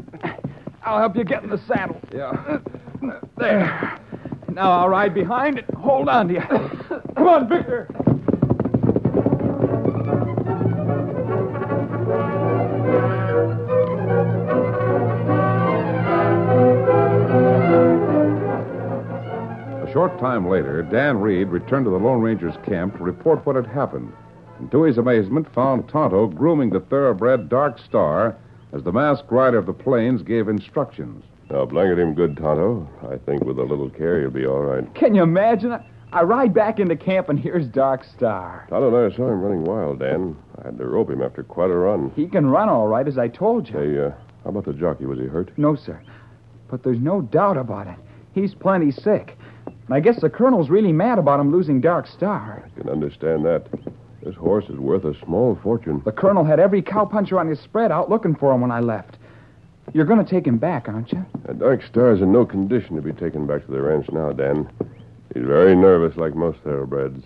I'll 0.83 0.99
help 0.99 1.15
you 1.15 1.23
get 1.23 1.43
in 1.43 1.49
the 1.49 1.61
saddle. 1.67 1.99
Yeah. 2.13 2.59
There. 3.37 3.99
Now 4.49 4.71
I'll 4.71 4.89
ride 4.89 5.13
behind 5.13 5.59
and 5.59 5.77
hold 5.77 6.09
on 6.09 6.27
to 6.27 6.33
you. 6.35 6.41
Come 7.15 7.27
on, 7.27 7.49
Victor. 7.49 7.87
A 19.91 19.93
short 19.93 20.17
time 20.19 20.47
later, 20.47 20.81
Dan 20.83 21.19
Reed 21.19 21.49
returned 21.49 21.83
to 21.83 21.91
the 21.91 21.97
Lone 21.97 22.21
Ranger's 22.21 22.55
camp 22.65 22.95
to 22.95 23.03
report 23.03 23.45
what 23.45 23.57
had 23.57 23.65
happened. 23.67 24.13
And 24.57 24.71
to 24.71 24.83
his 24.83 24.97
amazement, 24.97 25.53
found 25.53 25.89
Tonto 25.89 26.27
grooming 26.27 26.69
the 26.69 26.79
thoroughbred 26.79 27.49
Dark 27.49 27.77
Star 27.77 28.37
as 28.71 28.83
the 28.83 28.93
masked 28.93 29.29
rider 29.29 29.57
of 29.57 29.65
the 29.65 29.73
plains 29.73 30.21
gave 30.21 30.47
instructions. 30.47 31.25
Now, 31.49 31.65
blanket 31.65 31.99
him 31.99 32.13
good, 32.13 32.37
Tonto. 32.37 32.87
I 33.11 33.17
think 33.17 33.43
with 33.43 33.59
a 33.59 33.63
little 33.63 33.89
care, 33.89 34.21
he'll 34.21 34.29
be 34.29 34.45
all 34.45 34.61
right. 34.61 34.95
Can 34.95 35.13
you 35.13 35.23
imagine? 35.23 35.73
I, 35.73 35.83
I 36.13 36.23
ride 36.23 36.53
back 36.53 36.79
into 36.79 36.95
camp 36.95 37.27
and 37.27 37.37
here's 37.37 37.67
Dark 37.67 38.05
Star. 38.05 38.67
Tonto 38.69 38.95
and 38.95 39.13
I 39.13 39.17
saw 39.17 39.27
him 39.27 39.41
running 39.41 39.65
wild, 39.65 39.99
Dan. 39.99 40.37
I 40.63 40.67
had 40.67 40.77
to 40.77 40.85
rope 40.85 41.09
him 41.09 41.21
after 41.21 41.43
quite 41.43 41.69
a 41.69 41.75
run. 41.75 42.13
He 42.15 42.27
can 42.27 42.45
run 42.49 42.69
all 42.69 42.87
right, 42.87 43.09
as 43.09 43.17
I 43.17 43.27
told 43.27 43.67
you. 43.67 43.77
Hey, 43.77 43.99
uh, 43.99 44.11
how 44.45 44.51
about 44.51 44.63
the 44.63 44.71
jockey? 44.71 45.05
Was 45.05 45.19
he 45.19 45.25
hurt? 45.25 45.51
No, 45.57 45.75
sir. 45.75 46.01
But 46.69 46.81
there's 46.81 47.01
no 47.01 47.21
doubt 47.21 47.57
about 47.57 47.87
it. 47.87 47.97
He's 48.33 48.53
plenty 48.53 48.91
sick. 48.91 49.37
And 49.91 49.97
I 49.97 49.99
guess 49.99 50.21
the 50.21 50.29
colonel's 50.29 50.69
really 50.69 50.93
mad 50.93 51.19
about 51.19 51.41
him 51.41 51.51
losing 51.51 51.81
Dark 51.81 52.07
Star. 52.07 52.63
I 52.65 52.79
can 52.79 52.87
understand 52.87 53.43
that. 53.43 53.67
This 54.23 54.35
horse 54.35 54.63
is 54.69 54.77
worth 54.77 55.03
a 55.03 55.13
small 55.25 55.59
fortune. 55.61 56.01
The 56.05 56.13
colonel 56.13 56.45
had 56.45 56.61
every 56.61 56.81
cowpuncher 56.81 57.37
on 57.37 57.49
his 57.49 57.59
spread 57.59 57.91
out 57.91 58.09
looking 58.09 58.33
for 58.33 58.53
him 58.53 58.61
when 58.61 58.71
I 58.71 58.79
left. 58.79 59.17
You're 59.91 60.05
going 60.05 60.23
to 60.23 60.31
take 60.31 60.47
him 60.47 60.57
back, 60.59 60.87
aren't 60.87 61.11
you? 61.11 61.25
Uh, 61.45 61.51
Dark 61.51 61.83
Star's 61.83 62.21
in 62.21 62.31
no 62.31 62.45
condition 62.45 62.95
to 62.95 63.01
be 63.01 63.11
taken 63.11 63.45
back 63.45 63.65
to 63.65 63.71
the 63.73 63.81
ranch 63.81 64.09
now, 64.13 64.31
Dan. 64.31 64.71
He's 65.33 65.43
very 65.43 65.75
nervous, 65.75 66.15
like 66.15 66.35
most 66.35 66.59
thoroughbreds. 66.59 67.25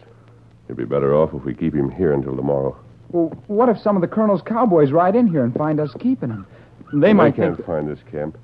He'd 0.67 0.75
be 0.77 0.86
better 0.86 1.13
off 1.13 1.36
if 1.36 1.43
we 1.43 1.53
keep 1.53 1.75
him 1.75 1.91
here 1.91 2.13
until 2.13 2.36
tomorrow. 2.36 2.75
Well, 3.12 3.27
what 3.45 3.69
if 3.69 3.77
some 3.77 3.95
of 3.95 4.01
the 4.01 4.07
colonel's 4.07 4.41
cowboys 4.41 4.91
ride 4.91 5.15
in 5.15 5.27
here 5.27 5.43
and 5.43 5.53
find 5.53 5.79
us 5.79 5.93
keeping 6.00 6.31
him? 6.31 6.48
They 6.95 7.13
might 7.13 7.36
I 7.36 7.38
can't 7.38 7.55
think. 7.57 7.67
find 7.67 7.88
this 7.88 8.03
camp. 8.10 8.39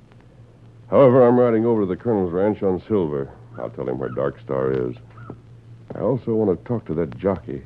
However, 0.90 1.26
I'm 1.26 1.40
riding 1.40 1.66
over 1.66 1.80
to 1.80 1.86
the 1.86 1.96
colonel's 1.96 2.32
ranch 2.32 2.62
on 2.62 2.80
Silver. 2.86 3.28
I'll 3.58 3.70
tell 3.70 3.88
him 3.88 3.98
where 3.98 4.08
Dark 4.08 4.40
Star 4.40 4.72
is. 4.72 4.96
I 5.94 6.00
also 6.00 6.32
want 6.34 6.58
to 6.58 6.64
talk 6.68 6.86
to 6.86 6.94
that 6.94 7.16
jockey. 7.18 7.62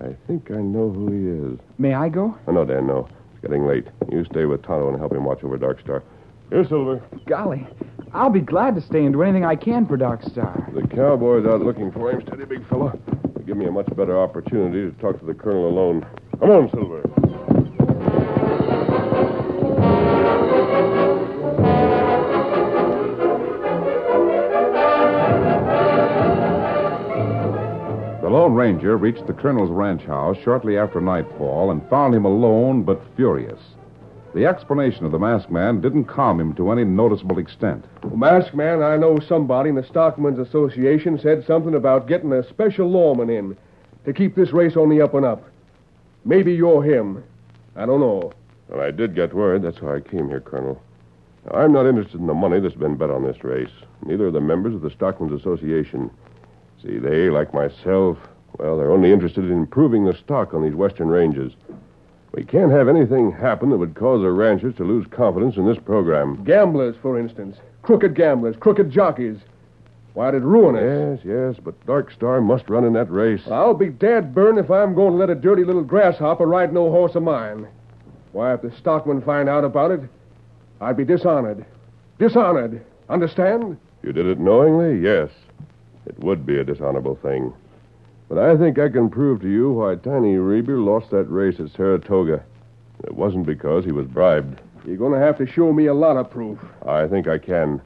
I 0.00 0.14
think 0.26 0.50
I 0.50 0.56
know 0.60 0.90
who 0.90 1.10
he 1.12 1.52
is. 1.52 1.58
May 1.78 1.94
I 1.94 2.08
go? 2.08 2.36
Oh, 2.46 2.52
no, 2.52 2.64
Dan, 2.64 2.86
no. 2.86 3.08
It's 3.32 3.42
getting 3.42 3.66
late. 3.66 3.86
You 4.10 4.24
stay 4.24 4.46
with 4.46 4.62
Tonto 4.62 4.88
and 4.88 4.98
help 4.98 5.12
him 5.12 5.24
watch 5.24 5.44
over 5.44 5.58
Dark 5.58 5.80
Star. 5.80 6.02
Here, 6.48 6.66
Silver. 6.66 7.02
Golly, 7.26 7.66
I'll 8.12 8.30
be 8.30 8.40
glad 8.40 8.74
to 8.74 8.80
stay 8.80 9.04
and 9.04 9.12
do 9.12 9.22
anything 9.22 9.44
I 9.44 9.56
can 9.56 9.86
for 9.86 9.96
Dark 9.96 10.22
Star. 10.22 10.68
The 10.74 10.86
cowboy's 10.88 11.46
out 11.46 11.60
looking 11.60 11.92
for 11.92 12.10
him. 12.10 12.22
Steady, 12.26 12.44
big 12.44 12.66
fella. 12.68 12.98
It'll 13.30 13.42
give 13.42 13.56
me 13.56 13.66
a 13.66 13.70
much 13.70 13.86
better 13.94 14.18
opportunity 14.18 14.90
to 14.90 15.00
talk 15.00 15.20
to 15.20 15.26
the 15.26 15.34
colonel 15.34 15.68
alone. 15.68 16.06
Come 16.40 16.50
on, 16.50 16.70
Silver. 16.70 17.29
The 28.50 28.56
Lone 28.56 28.66
Ranger 28.66 28.96
reached 28.96 29.28
the 29.28 29.32
colonel's 29.32 29.70
ranch 29.70 30.02
house 30.02 30.36
shortly 30.42 30.76
after 30.76 31.00
nightfall 31.00 31.70
and 31.70 31.88
found 31.88 32.16
him 32.16 32.24
alone 32.24 32.82
but 32.82 33.00
furious. 33.14 33.60
The 34.34 34.44
explanation 34.44 35.06
of 35.06 35.12
the 35.12 35.20
masked 35.20 35.52
man 35.52 35.80
didn't 35.80 36.06
calm 36.06 36.40
him 36.40 36.54
to 36.54 36.72
any 36.72 36.82
noticeable 36.82 37.38
extent. 37.38 37.84
Well, 38.02 38.16
Masked 38.16 38.56
man, 38.56 38.82
I 38.82 38.96
know 38.96 39.20
somebody 39.20 39.68
in 39.70 39.76
the 39.76 39.84
Stockmen's 39.84 40.40
Association 40.40 41.16
said 41.16 41.46
something 41.46 41.76
about 41.76 42.08
getting 42.08 42.32
a 42.32 42.42
special 42.42 42.90
lawman 42.90 43.30
in 43.30 43.56
to 44.04 44.12
keep 44.12 44.34
this 44.34 44.50
race 44.50 44.76
on 44.76 44.88
the 44.88 45.00
up 45.00 45.14
and 45.14 45.24
up. 45.24 45.44
Maybe 46.24 46.52
you're 46.52 46.82
him. 46.82 47.22
I 47.76 47.86
don't 47.86 48.00
know. 48.00 48.32
Well, 48.68 48.80
I 48.80 48.90
did 48.90 49.14
get 49.14 49.32
word. 49.32 49.62
That's 49.62 49.80
why 49.80 49.94
I 49.94 50.00
came 50.00 50.28
here, 50.28 50.40
Colonel. 50.40 50.82
Now, 51.46 51.60
I'm 51.60 51.72
not 51.72 51.86
interested 51.86 52.20
in 52.20 52.26
the 52.26 52.34
money 52.34 52.58
that's 52.58 52.74
been 52.74 52.96
bet 52.96 53.12
on 53.12 53.22
this 53.22 53.44
race. 53.44 53.70
Neither 54.04 54.26
are 54.26 54.32
the 54.32 54.40
members 54.40 54.74
of 54.74 54.80
the 54.80 54.90
Stockmen's 54.90 55.40
Association. 55.40 56.10
See, 56.82 56.98
they, 56.98 57.30
like 57.30 57.54
myself, 57.54 58.16
well, 58.58 58.76
they're 58.76 58.92
only 58.92 59.12
interested 59.12 59.44
in 59.44 59.52
improving 59.52 60.04
the 60.04 60.14
stock 60.14 60.54
on 60.54 60.62
these 60.62 60.74
western 60.74 61.08
ranges. 61.08 61.52
We 62.32 62.44
can't 62.44 62.70
have 62.70 62.88
anything 62.88 63.32
happen 63.32 63.70
that 63.70 63.78
would 63.78 63.94
cause 63.94 64.22
the 64.22 64.30
ranchers 64.30 64.76
to 64.76 64.84
lose 64.84 65.06
confidence 65.10 65.56
in 65.56 65.66
this 65.66 65.78
program. 65.78 66.44
Gamblers, 66.44 66.96
for 67.02 67.18
instance. 67.18 67.56
Crooked 67.82 68.14
gamblers, 68.14 68.56
crooked 68.60 68.90
jockeys. 68.90 69.38
Why, 70.14 70.28
it'd 70.28 70.42
ruin 70.42 70.76
us. 70.76 71.20
Yes, 71.24 71.24
yes, 71.24 71.62
but 71.64 71.86
Dark 71.86 72.10
Star 72.10 72.40
must 72.40 72.68
run 72.68 72.84
in 72.84 72.92
that 72.94 73.10
race. 73.10 73.42
I'll 73.50 73.74
be 73.74 73.88
dead 73.88 74.34
burned 74.34 74.58
if 74.58 74.70
I'm 74.70 74.94
going 74.94 75.12
to 75.12 75.18
let 75.18 75.30
a 75.30 75.34
dirty 75.34 75.64
little 75.64 75.84
grasshopper 75.84 76.46
ride 76.46 76.72
no 76.72 76.90
horse 76.90 77.14
of 77.14 77.22
mine. 77.22 77.66
Why, 78.32 78.54
if 78.54 78.62
the 78.62 78.72
stockmen 78.76 79.22
find 79.22 79.48
out 79.48 79.64
about 79.64 79.90
it, 79.90 80.00
I'd 80.80 80.96
be 80.96 81.04
dishonored. 81.04 81.64
Dishonored. 82.18 82.84
Understand? 83.08 83.78
You 84.02 84.12
did 84.12 84.26
it 84.26 84.38
knowingly? 84.38 85.00
Yes. 85.00 85.30
It 86.06 86.18
would 86.20 86.46
be 86.46 86.58
a 86.58 86.64
dishonorable 86.64 87.16
thing. 87.16 87.52
But 88.30 88.38
I 88.38 88.56
think 88.56 88.78
I 88.78 88.88
can 88.88 89.10
prove 89.10 89.40
to 89.40 89.48
you 89.48 89.72
why 89.72 89.96
Tiny 89.96 90.36
Reber 90.36 90.78
lost 90.78 91.10
that 91.10 91.24
race 91.24 91.58
at 91.58 91.72
Saratoga. 91.72 92.44
It 93.02 93.12
wasn't 93.12 93.44
because 93.44 93.84
he 93.84 93.90
was 93.90 94.06
bribed. 94.06 94.60
You're 94.86 94.98
going 94.98 95.12
to 95.14 95.18
have 95.18 95.36
to 95.38 95.46
show 95.48 95.72
me 95.72 95.86
a 95.86 95.94
lot 95.94 96.16
of 96.16 96.30
proof. 96.30 96.56
I 96.86 97.08
think 97.08 97.26
I 97.26 97.38
can. 97.38 97.82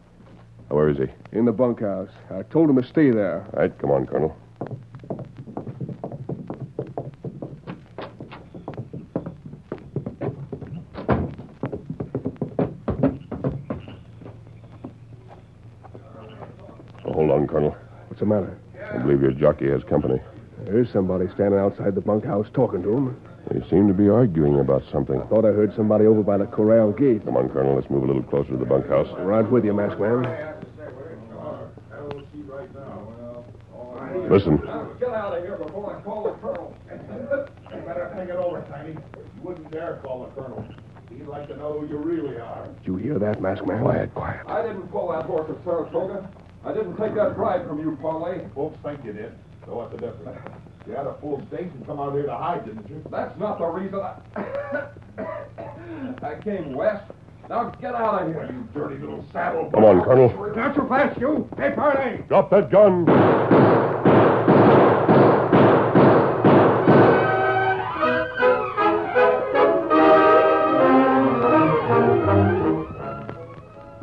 Where 0.68 0.90
is 0.90 0.98
he? 0.98 1.06
In 1.32 1.46
the 1.46 1.52
bunkhouse. 1.52 2.10
I 2.30 2.42
told 2.42 2.68
him 2.68 2.76
to 2.76 2.86
stay 2.86 3.10
there. 3.10 3.46
All 3.54 3.60
right, 3.60 3.78
come 3.78 3.90
on, 3.90 4.06
Colonel. 4.06 4.36
Oh, 17.06 17.12
hold 17.14 17.30
on, 17.30 17.46
Colonel. 17.46 17.74
What's 18.08 18.20
the 18.20 18.26
matter? 18.26 18.58
I 19.14 19.16
believe 19.16 19.38
your 19.38 19.52
jockey 19.52 19.70
has 19.70 19.84
company. 19.84 20.20
There's 20.64 20.90
somebody 20.92 21.26
standing 21.34 21.60
outside 21.60 21.94
the 21.94 22.00
bunkhouse 22.00 22.48
talking 22.52 22.82
to 22.82 22.90
him. 22.90 23.20
They 23.48 23.60
seem 23.70 23.86
to 23.86 23.94
be 23.94 24.08
arguing 24.08 24.58
about 24.58 24.82
something. 24.90 25.22
I 25.22 25.26
thought 25.26 25.44
I 25.44 25.52
heard 25.52 25.72
somebody 25.76 26.04
over 26.04 26.24
by 26.24 26.36
the 26.36 26.46
corral 26.46 26.90
gate. 26.90 27.24
Come 27.24 27.36
on, 27.36 27.48
Colonel. 27.48 27.76
Let's 27.76 27.88
move 27.88 28.02
a 28.02 28.06
little 28.06 28.24
closer 28.24 28.50
to 28.50 28.56
the 28.56 28.64
bunkhouse. 28.64 29.06
Right 29.20 29.48
with 29.48 29.64
you, 29.64 29.72
masked 29.72 30.00
man. 30.00 30.22
Listen. 34.28 34.56
Get 34.98 35.10
out 35.10 35.38
of 35.38 35.44
here 35.44 35.58
before 35.58 35.96
I 35.96 36.02
call 36.02 36.24
the 36.24 36.32
colonel. 36.40 36.76
You 36.90 37.80
better 37.82 38.10
hang 38.14 38.28
it 38.28 38.36
over, 38.36 38.66
Tiny. 38.68 38.94
You 38.94 39.42
wouldn't 39.44 39.70
dare 39.70 40.00
call 40.02 40.24
the 40.24 40.40
colonel. 40.40 40.66
He'd 41.08 41.28
like 41.28 41.46
to 41.46 41.56
know 41.56 41.78
who 41.78 41.86
you 41.86 41.98
really 41.98 42.36
are. 42.38 42.66
Did 42.78 42.86
you 42.86 42.96
hear 42.96 43.20
that, 43.20 43.40
masked 43.40 43.64
man? 43.64 43.80
Quiet, 43.80 44.12
quiet. 44.12 44.40
I 44.48 44.62
didn't 44.62 44.88
pull 44.88 45.12
that 45.12 45.26
horse 45.26 45.48
at 45.48 45.62
Saratoga. 45.62 46.28
I 46.64 46.72
didn't 46.72 46.96
take 46.96 47.14
that 47.14 47.36
bribe 47.36 47.68
from 47.68 47.78
you, 47.80 47.98
Parlay. 48.00 48.46
Folks 48.54 48.78
think 48.82 49.04
you 49.04 49.12
did. 49.12 49.32
So 49.66 49.76
what's 49.76 49.92
the 49.92 49.98
difference? 49.98 50.40
You 50.86 50.94
had 50.94 51.06
a 51.06 51.14
full 51.20 51.42
stake 51.48 51.68
and 51.74 51.86
come 51.86 52.00
out 52.00 52.12
here 52.12 52.26
to 52.26 52.36
hide, 52.36 52.64
didn't 52.64 52.88
you? 52.88 53.02
That's 53.10 53.38
not 53.38 53.58
the 53.58 53.66
reason 53.66 54.00
I. 54.00 54.86
I 56.22 56.40
came 56.42 56.74
west. 56.74 57.10
Now 57.48 57.68
get 57.80 57.94
out 57.94 58.22
of 58.22 58.28
here. 58.28 58.48
You 58.50 58.68
dirty 58.72 58.96
little 58.98 59.24
saddle. 59.32 59.70
Come 59.72 59.84
on, 59.84 60.02
Colonel. 60.04 60.28
Not 60.56 60.74
so 60.74 60.86
fast, 60.88 61.20
you. 61.20 61.48
Hey, 61.56 61.72
Parley. 61.74 62.24
Drop 62.28 62.50
that 62.50 62.70
gun. 62.70 63.04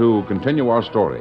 To 0.00 0.24
continue 0.28 0.70
our 0.70 0.82
story. 0.82 1.20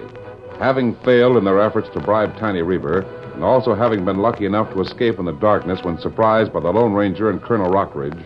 Having 0.57 0.95
failed 1.03 1.35
in 1.35 1.43
their 1.43 1.59
efforts 1.59 1.89
to 1.89 1.99
bribe 1.99 2.37
Tiny 2.37 2.61
Reaver, 2.61 3.01
and 3.33 3.43
also 3.43 3.75
having 3.75 4.05
been 4.05 4.19
lucky 4.19 4.45
enough 4.45 4.71
to 4.73 4.79
escape 4.79 5.19
in 5.19 5.25
the 5.25 5.33
darkness 5.33 5.83
when 5.83 5.99
surprised 5.99 6.53
by 6.53 6.61
the 6.61 6.71
Lone 6.71 6.93
Ranger 6.93 7.29
and 7.29 7.41
Colonel 7.41 7.69
Rockridge, 7.69 8.25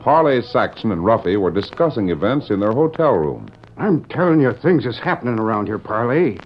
Parley 0.00 0.42
Saxon 0.42 0.92
and 0.92 1.00
Ruffy 1.00 1.40
were 1.40 1.50
discussing 1.50 2.10
events 2.10 2.50
in 2.50 2.60
their 2.60 2.72
hotel 2.72 3.12
room. 3.12 3.48
I'm 3.78 4.04
telling 4.04 4.40
you, 4.40 4.52
things 4.52 4.84
is 4.84 4.98
happening 4.98 5.38
around 5.38 5.66
here, 5.66 5.78
Parley. 5.78 6.38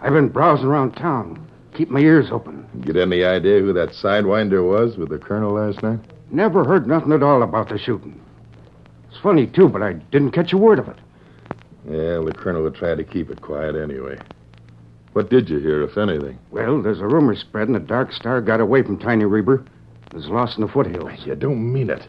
I've 0.00 0.14
been 0.14 0.30
browsing 0.30 0.66
around 0.66 0.92
town. 0.92 1.46
Keep 1.74 1.90
my 1.90 2.00
ears 2.00 2.28
open. 2.32 2.66
Get 2.80 2.96
any 2.96 3.24
idea 3.24 3.60
who 3.60 3.74
that 3.74 3.90
sidewinder 3.90 4.66
was 4.66 4.96
with 4.96 5.10
the 5.10 5.18
colonel 5.18 5.52
last 5.52 5.82
night? 5.82 6.00
Never 6.30 6.64
heard 6.64 6.86
nothing 6.86 7.12
at 7.12 7.22
all 7.22 7.42
about 7.42 7.68
the 7.68 7.78
shooting. 7.78 8.18
It's 9.10 9.20
funny, 9.20 9.46
too, 9.46 9.68
but 9.68 9.82
I 9.82 9.92
didn't 9.92 10.32
catch 10.32 10.54
a 10.54 10.58
word 10.58 10.78
of 10.78 10.88
it. 10.88 10.96
Yeah, 11.86 12.20
the 12.24 12.32
colonel 12.36 12.62
would 12.62 12.74
try 12.74 12.94
to 12.94 13.04
keep 13.04 13.30
it 13.30 13.42
quiet 13.42 13.76
anyway. 13.76 14.18
What 15.12 15.30
did 15.30 15.48
you 15.48 15.58
hear, 15.58 15.82
if 15.82 15.96
anything? 15.96 16.38
Well, 16.50 16.82
there's 16.82 17.00
a 17.00 17.06
rumor 17.06 17.36
spreading 17.36 17.74
that 17.74 17.86
Dark 17.86 18.12
Star 18.12 18.40
got 18.40 18.60
away 18.60 18.82
from 18.82 18.98
Tiny 18.98 19.24
Reaver. 19.24 19.64
Was 20.12 20.26
lost 20.28 20.58
in 20.58 20.64
the 20.64 20.72
foothills. 20.72 21.26
You 21.26 21.34
don't 21.34 21.72
mean 21.72 21.90
it. 21.90 22.06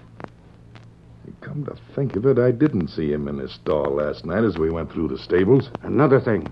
Come 1.41 1.65
to 1.65 1.75
think 1.96 2.15
of 2.15 2.25
it, 2.25 2.39
I 2.39 2.51
didn't 2.51 2.88
see 2.88 3.12
him 3.12 3.27
in 3.27 3.38
his 3.38 3.53
stall 3.53 3.96
last 3.96 4.25
night 4.25 4.44
as 4.44 4.58
we 4.58 4.72
went 4.72 4.91
through 4.91 5.10
the 5.10 5.17
stables. 5.17 5.70
Another 5.84 6.20
thing, 6.20 6.48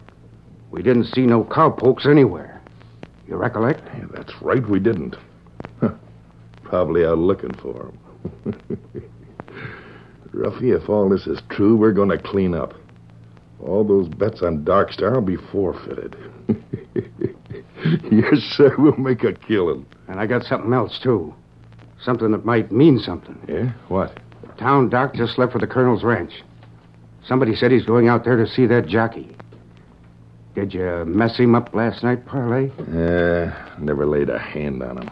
we 0.69 0.83
didn't 0.83 1.05
see 1.05 1.21
no 1.21 1.43
cowpokes 1.43 2.05
anywhere. 2.05 2.61
You 3.27 3.35
recollect? 3.37 3.81
Yeah, 3.95 4.05
that's 4.13 4.33
right, 4.41 4.67
we 4.67 4.79
didn't. 4.79 5.15
Huh. 5.79 5.93
Probably 6.63 7.05
out 7.05 7.17
looking 7.17 7.53
for 7.55 7.87
him. 7.87 7.99
Ruffy, 10.31 10.75
if 10.75 10.89
all 10.89 11.09
this 11.09 11.25
is 11.25 11.39
true, 11.49 11.75
we're 11.75 11.91
going 11.91 12.09
to 12.09 12.17
clean 12.17 12.53
up. 12.53 12.73
All 13.59 13.83
those 13.83 14.07
bets 14.09 14.41
on 14.41 14.63
Dark 14.63 14.91
Star 14.91 15.13
will 15.13 15.21
be 15.21 15.35
forfeited. 15.35 16.15
yes, 18.11 18.39
sir, 18.55 18.75
we'll 18.77 18.97
make 18.97 19.23
a 19.23 19.33
killing. 19.33 19.85
And 20.07 20.19
I 20.19 20.25
got 20.25 20.43
something 20.43 20.73
else, 20.73 20.99
too. 20.99 21.33
Something 22.01 22.31
that 22.31 22.45
might 22.45 22.71
mean 22.71 22.99
something. 22.99 23.39
Yeah? 23.47 23.71
What? 23.87 24.19
The 24.41 24.53
town 24.59 24.89
doc 24.89 25.15
just 25.15 25.37
left 25.37 25.53
for 25.53 25.59
the 25.59 25.67
colonel's 25.67 26.03
ranch. 26.03 26.43
Somebody 27.25 27.55
said 27.55 27.71
he's 27.71 27.85
going 27.85 28.09
out 28.09 28.25
there 28.25 28.35
to 28.35 28.47
see 28.47 28.65
that 28.65 28.87
jockey. 28.87 29.33
Did 30.55 30.73
you 30.73 31.05
mess 31.05 31.37
him 31.37 31.55
up 31.55 31.73
last 31.73 32.03
night, 32.03 32.25
Parlay? 32.25 32.69
Uh, 32.79 33.51
never 33.79 34.05
laid 34.05 34.29
a 34.29 34.37
hand 34.37 34.83
on 34.83 34.97
him. 35.01 35.09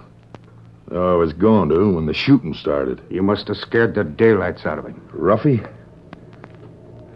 Oh, 0.91 1.13
I 1.13 1.15
was 1.15 1.31
going 1.33 1.69
to 1.69 1.93
when 1.93 2.05
the 2.05 2.13
shooting 2.13 2.53
started. 2.53 3.01
You 3.09 3.23
must 3.23 3.47
have 3.47 3.57
scared 3.57 3.95
the 3.95 4.03
daylights 4.03 4.65
out 4.65 4.77
of 4.77 4.85
him. 4.85 5.01
Ruffy, 5.13 5.65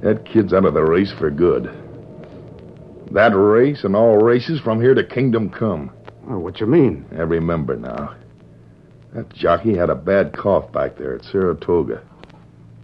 that 0.05 0.23
kid's 0.23 0.53
out 0.53 0.65
of 0.65 0.75
the 0.75 0.83
race 0.83 1.11
for 1.17 1.31
good. 1.31 1.63
That 3.11 3.35
race 3.35 3.83
and 3.83 3.95
all 3.95 4.17
races 4.17 4.59
from 4.59 4.79
here 4.79 4.93
to 4.93 5.03
Kingdom 5.03 5.49
Come. 5.49 5.89
Oh, 6.29 6.37
what 6.37 6.59
you 6.59 6.67
mean? 6.67 7.07
I 7.13 7.21
remember 7.21 7.75
now. 7.75 8.15
That 9.15 9.33
jockey 9.33 9.75
had 9.75 9.89
a 9.89 9.95
bad 9.95 10.31
cough 10.37 10.71
back 10.71 10.95
there 10.95 11.15
at 11.15 11.25
Saratoga. 11.25 12.03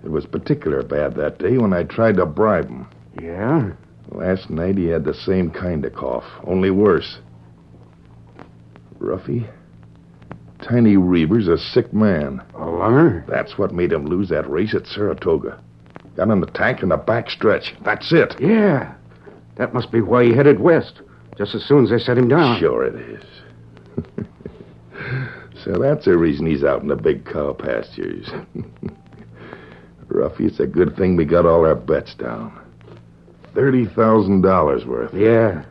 It 0.04 0.10
was 0.10 0.26
particular 0.26 0.82
bad 0.82 1.14
that 1.16 1.38
day 1.38 1.60
when 1.60 1.74
I 1.74 1.84
tried 1.84 2.16
to 2.16 2.26
bribe 2.26 2.68
him. 2.68 2.88
Yeah? 3.22 3.74
Last 4.10 4.50
night 4.50 4.80
he 4.80 4.88
had 4.88 5.04
the 5.04 5.14
same 5.14 5.52
kind 5.52 5.86
of 5.86 5.94
cough, 5.94 6.26
only 6.44 6.72
worse. 6.72 7.20
Ruffy, 8.98 9.48
Tiny 10.64 10.98
Reaver's 10.98 11.48
a 11.48 11.60
sick 11.60 11.94
man. 11.94 12.42
A 12.56 12.66
lunger? 12.66 13.24
That's 13.28 13.60
what 13.60 13.76
made 13.76 13.94
him 13.94 14.08
lose 14.08 14.30
that 14.30 14.50
race 14.50 14.74
at 14.74 14.88
Saratoga. 14.88 15.62
Got 16.16 16.30
in 16.30 16.42
the 16.42 16.48
tank 16.48 16.84
in 16.84 16.90
the 16.90 16.98
back 16.98 17.30
stretch. 17.30 17.74
That's 17.84 18.12
it. 18.12 18.36
Yeah. 18.40 18.94
That 19.56 19.74
must 19.74 19.92
be 19.92 20.02
why 20.02 20.26
he 20.26 20.34
headed 20.34 20.60
west, 20.60 21.02
just 21.38 21.56
as 21.56 21.64
soon 21.64 21.86
as 21.86 21.90
they 21.90 22.00
set 22.00 22.18
him 22.18 22.28
down. 22.28 22.60
Sure 22.60 22.84
it 22.84 22.96
is. 22.96 23.24
so 25.64 25.74
that's 25.80 26.06
the 26.06 26.18
reason 26.18 26.46
he's 26.46 26.64
out 26.64 26.82
in 26.82 26.88
the 26.88 26.96
big 26.96 27.26
cow 27.26 27.54
pastures. 27.54 28.30
Ruffy, 30.08 30.42
it's 30.42 30.60
a 30.60 30.68
good 30.68 30.96
thing 30.98 31.16
we 31.16 31.26
got 31.26 31.46
all 31.46 31.66
our 31.66 31.76
bets 31.76 32.14
down. 32.16 32.60
$30,000 33.56 34.86
worth. 34.86 35.14
Yeah. 35.14 35.64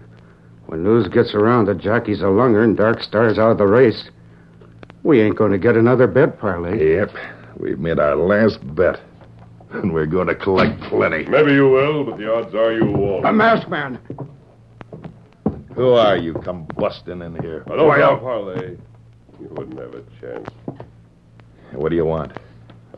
When 0.66 0.82
news 0.84 1.08
gets 1.08 1.34
around 1.34 1.66
that 1.66 1.78
Jockey's 1.78 2.22
a 2.22 2.28
lunger 2.28 2.62
and 2.62 2.76
Dark 2.76 3.02
Star's 3.02 3.38
out 3.38 3.52
of 3.52 3.58
the 3.58 3.66
race, 3.66 4.08
we 5.02 5.20
ain't 5.20 5.36
going 5.36 5.52
to 5.52 5.58
get 5.58 5.76
another 5.76 6.06
bet, 6.06 6.38
Parlay. 6.38 6.96
Yep. 6.96 7.10
We've 7.58 7.78
made 7.78 7.98
our 7.98 8.16
last 8.16 8.58
bet. 8.74 9.00
And 9.72 9.92
we're 9.92 10.06
going 10.06 10.26
to 10.26 10.34
collect 10.34 10.80
plenty. 10.82 11.24
Maybe 11.26 11.52
you 11.52 11.70
will, 11.70 12.04
but 12.04 12.18
the 12.18 12.32
odds 12.32 12.54
are 12.56 12.72
you 12.72 12.86
won't. 12.86 13.24
A 13.24 13.32
masked 13.32 13.70
man. 13.70 14.00
Who 15.76 15.92
are 15.92 16.16
you 16.16 16.34
come 16.34 16.66
busting 16.76 17.22
in 17.22 17.40
here? 17.40 17.62
I 17.68 17.76
don't 17.76 17.86
Why, 17.86 17.98
know, 17.98 18.50
uh, 18.50 18.62
You 19.40 19.48
wouldn't 19.52 19.78
have 19.78 19.94
a 19.94 20.02
chance. 20.20 20.48
What 21.72 21.90
do 21.90 21.96
you 21.96 22.04
want? 22.04 22.32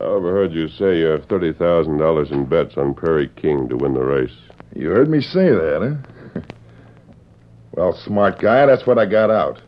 I 0.01 0.05
overheard 0.05 0.51
you 0.51 0.67
say 0.67 0.97
you 0.97 1.05
have 1.05 1.27
$30,000 1.27 2.31
in 2.31 2.45
bets 2.45 2.75
on 2.75 2.95
Prairie 2.95 3.29
King 3.35 3.69
to 3.69 3.77
win 3.77 3.93
the 3.93 4.03
race. 4.03 4.33
You 4.75 4.89
heard 4.89 5.09
me 5.09 5.21
say 5.21 5.49
that, 5.49 6.01
huh? 6.33 6.41
well, 7.73 7.93
smart 7.93 8.39
guy, 8.39 8.65
that's 8.65 8.87
what 8.87 8.97
I 8.97 9.05
got 9.05 9.29
out. 9.29 9.61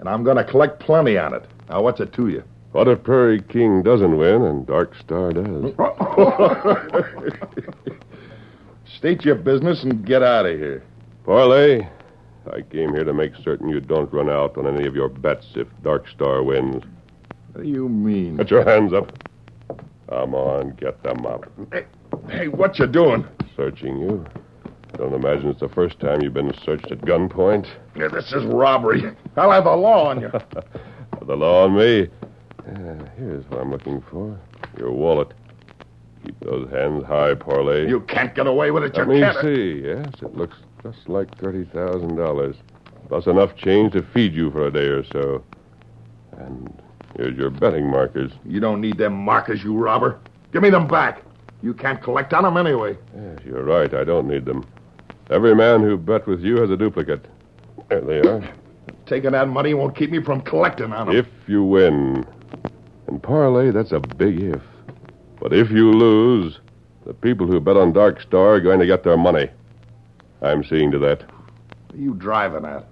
And 0.00 0.08
I'm 0.08 0.24
going 0.24 0.36
to 0.36 0.44
collect 0.44 0.80
plenty 0.80 1.16
on 1.16 1.34
it. 1.34 1.46
Now, 1.68 1.82
what's 1.82 2.00
it 2.00 2.12
to 2.14 2.28
you? 2.28 2.42
What 2.76 2.88
if 2.88 3.02
Prairie 3.04 3.40
King 3.40 3.82
doesn't 3.82 4.18
win 4.18 4.42
and 4.42 4.66
Dark 4.66 4.94
Star 4.96 5.32
does? 5.32 5.46
State 8.98 9.24
your 9.24 9.36
business 9.36 9.82
and 9.82 10.04
get 10.04 10.22
out 10.22 10.44
of 10.44 10.58
here. 10.58 10.82
Parlay, 11.24 11.88
I 12.52 12.60
came 12.70 12.92
here 12.92 13.04
to 13.04 13.14
make 13.14 13.32
certain 13.42 13.70
you 13.70 13.80
don't 13.80 14.12
run 14.12 14.28
out 14.28 14.58
on 14.58 14.66
any 14.66 14.86
of 14.86 14.94
your 14.94 15.08
bets 15.08 15.46
if 15.54 15.66
Dark 15.82 16.06
Star 16.06 16.42
wins. 16.42 16.84
What 17.52 17.62
do 17.62 17.66
you 17.66 17.88
mean? 17.88 18.36
Put 18.36 18.50
your 18.50 18.62
hands 18.62 18.92
up. 18.92 19.10
Come 20.10 20.34
on, 20.34 20.72
get 20.72 21.02
them 21.02 21.24
up. 21.24 21.50
Hey, 22.28 22.48
what 22.48 22.78
you 22.78 22.86
doing? 22.86 23.26
Searching 23.56 24.00
you. 24.00 24.22
Don't 24.98 25.14
imagine 25.14 25.48
it's 25.48 25.60
the 25.60 25.70
first 25.70 25.98
time 25.98 26.20
you've 26.20 26.34
been 26.34 26.52
searched 26.62 26.92
at 26.92 27.00
gunpoint. 27.00 27.68
Yeah, 27.96 28.08
this 28.08 28.34
is 28.34 28.44
robbery. 28.44 29.16
I'll 29.36 29.50
have 29.50 29.64
the 29.64 29.70
law 29.70 30.10
on 30.10 30.20
you. 30.20 30.30
the 31.26 31.36
law 31.36 31.64
on 31.64 31.74
me. 31.74 32.08
Uh, 32.66 33.04
here's 33.16 33.44
what 33.48 33.60
I'm 33.60 33.70
looking 33.70 34.02
for. 34.10 34.38
Your 34.78 34.90
wallet. 34.92 35.28
Keep 36.24 36.40
those 36.40 36.68
hands 36.70 37.04
high, 37.04 37.34
Parlay. 37.34 37.88
You 37.88 38.00
can't 38.00 38.34
get 38.34 38.46
away 38.46 38.70
with 38.72 38.82
it. 38.82 38.96
You 38.96 39.04
Let 39.04 39.08
me 39.08 39.20
can't. 39.20 39.40
see. 39.40 39.82
Yes, 39.84 40.08
it 40.22 40.36
looks 40.36 40.56
just 40.82 41.08
like 41.08 41.30
$30,000. 41.36 42.56
Plus 43.08 43.26
enough 43.26 43.54
change 43.56 43.92
to 43.92 44.02
feed 44.02 44.34
you 44.34 44.50
for 44.50 44.66
a 44.66 44.70
day 44.72 44.86
or 44.86 45.04
so. 45.04 45.44
And 46.38 46.82
here's 47.16 47.36
your 47.36 47.50
betting 47.50 47.88
markers. 47.88 48.32
You 48.44 48.58
don't 48.58 48.80
need 48.80 48.98
them 48.98 49.12
markers, 49.14 49.62
you 49.62 49.76
robber. 49.76 50.18
Give 50.52 50.62
me 50.62 50.70
them 50.70 50.88
back. 50.88 51.22
You 51.62 51.72
can't 51.72 52.02
collect 52.02 52.34
on 52.34 52.42
them 52.42 52.56
anyway. 52.56 52.96
Yes, 53.14 53.38
you're 53.44 53.62
right. 53.64 53.92
I 53.94 54.02
don't 54.04 54.26
need 54.26 54.44
them. 54.44 54.64
Every 55.30 55.54
man 55.54 55.82
who 55.82 55.96
bet 55.96 56.26
with 56.26 56.40
you 56.40 56.56
has 56.60 56.70
a 56.70 56.76
duplicate. 56.76 57.24
There 57.88 58.00
they 58.00 58.18
are. 58.28 58.42
Taking 59.06 59.32
that 59.32 59.48
money 59.48 59.74
won't 59.74 59.96
keep 59.96 60.10
me 60.10 60.22
from 60.22 60.40
collecting 60.40 60.92
on 60.92 61.06
them. 61.06 61.16
If 61.16 61.26
you 61.46 61.62
win. 61.62 62.26
And 63.06 63.22
parlay, 63.22 63.70
that's 63.70 63.92
a 63.92 64.00
big 64.00 64.42
if. 64.42 64.62
But 65.40 65.52
if 65.52 65.70
you 65.70 65.92
lose, 65.92 66.58
the 67.04 67.14
people 67.14 67.46
who 67.46 67.60
bet 67.60 67.76
on 67.76 67.92
Dark 67.92 68.20
Star 68.20 68.54
are 68.54 68.60
going 68.60 68.80
to 68.80 68.86
get 68.86 69.04
their 69.04 69.16
money. 69.16 69.48
I'm 70.42 70.64
seeing 70.64 70.90
to 70.90 70.98
that. 71.00 71.22
What 71.86 71.94
are 71.94 72.02
you 72.02 72.14
driving 72.14 72.64
at? 72.64 72.86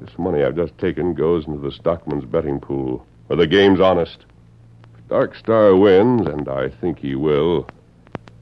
This 0.00 0.16
money 0.16 0.42
I've 0.42 0.56
just 0.56 0.76
taken 0.78 1.12
goes 1.12 1.46
into 1.46 1.60
the 1.60 1.72
stockman's 1.72 2.24
betting 2.24 2.60
pool, 2.60 3.06
where 3.26 3.36
the 3.36 3.46
game's 3.46 3.80
honest. 3.80 4.24
If 4.96 5.08
Dark 5.08 5.34
Star 5.34 5.76
wins, 5.76 6.26
and 6.26 6.48
I 6.48 6.68
think 6.68 6.98
he 6.98 7.14
will, 7.14 7.68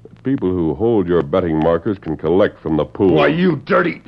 the 0.03 0.23
people 0.23 0.51
who 0.51 0.75
hold 0.75 1.09
your 1.09 1.23
betting 1.23 1.59
markers 1.59 1.99
can 1.99 2.17
collect 2.17 2.61
from 2.61 2.77
the 2.77 2.85
pool. 2.85 3.15
Why, 3.15 3.29
you 3.29 3.57
dirty. 3.57 4.03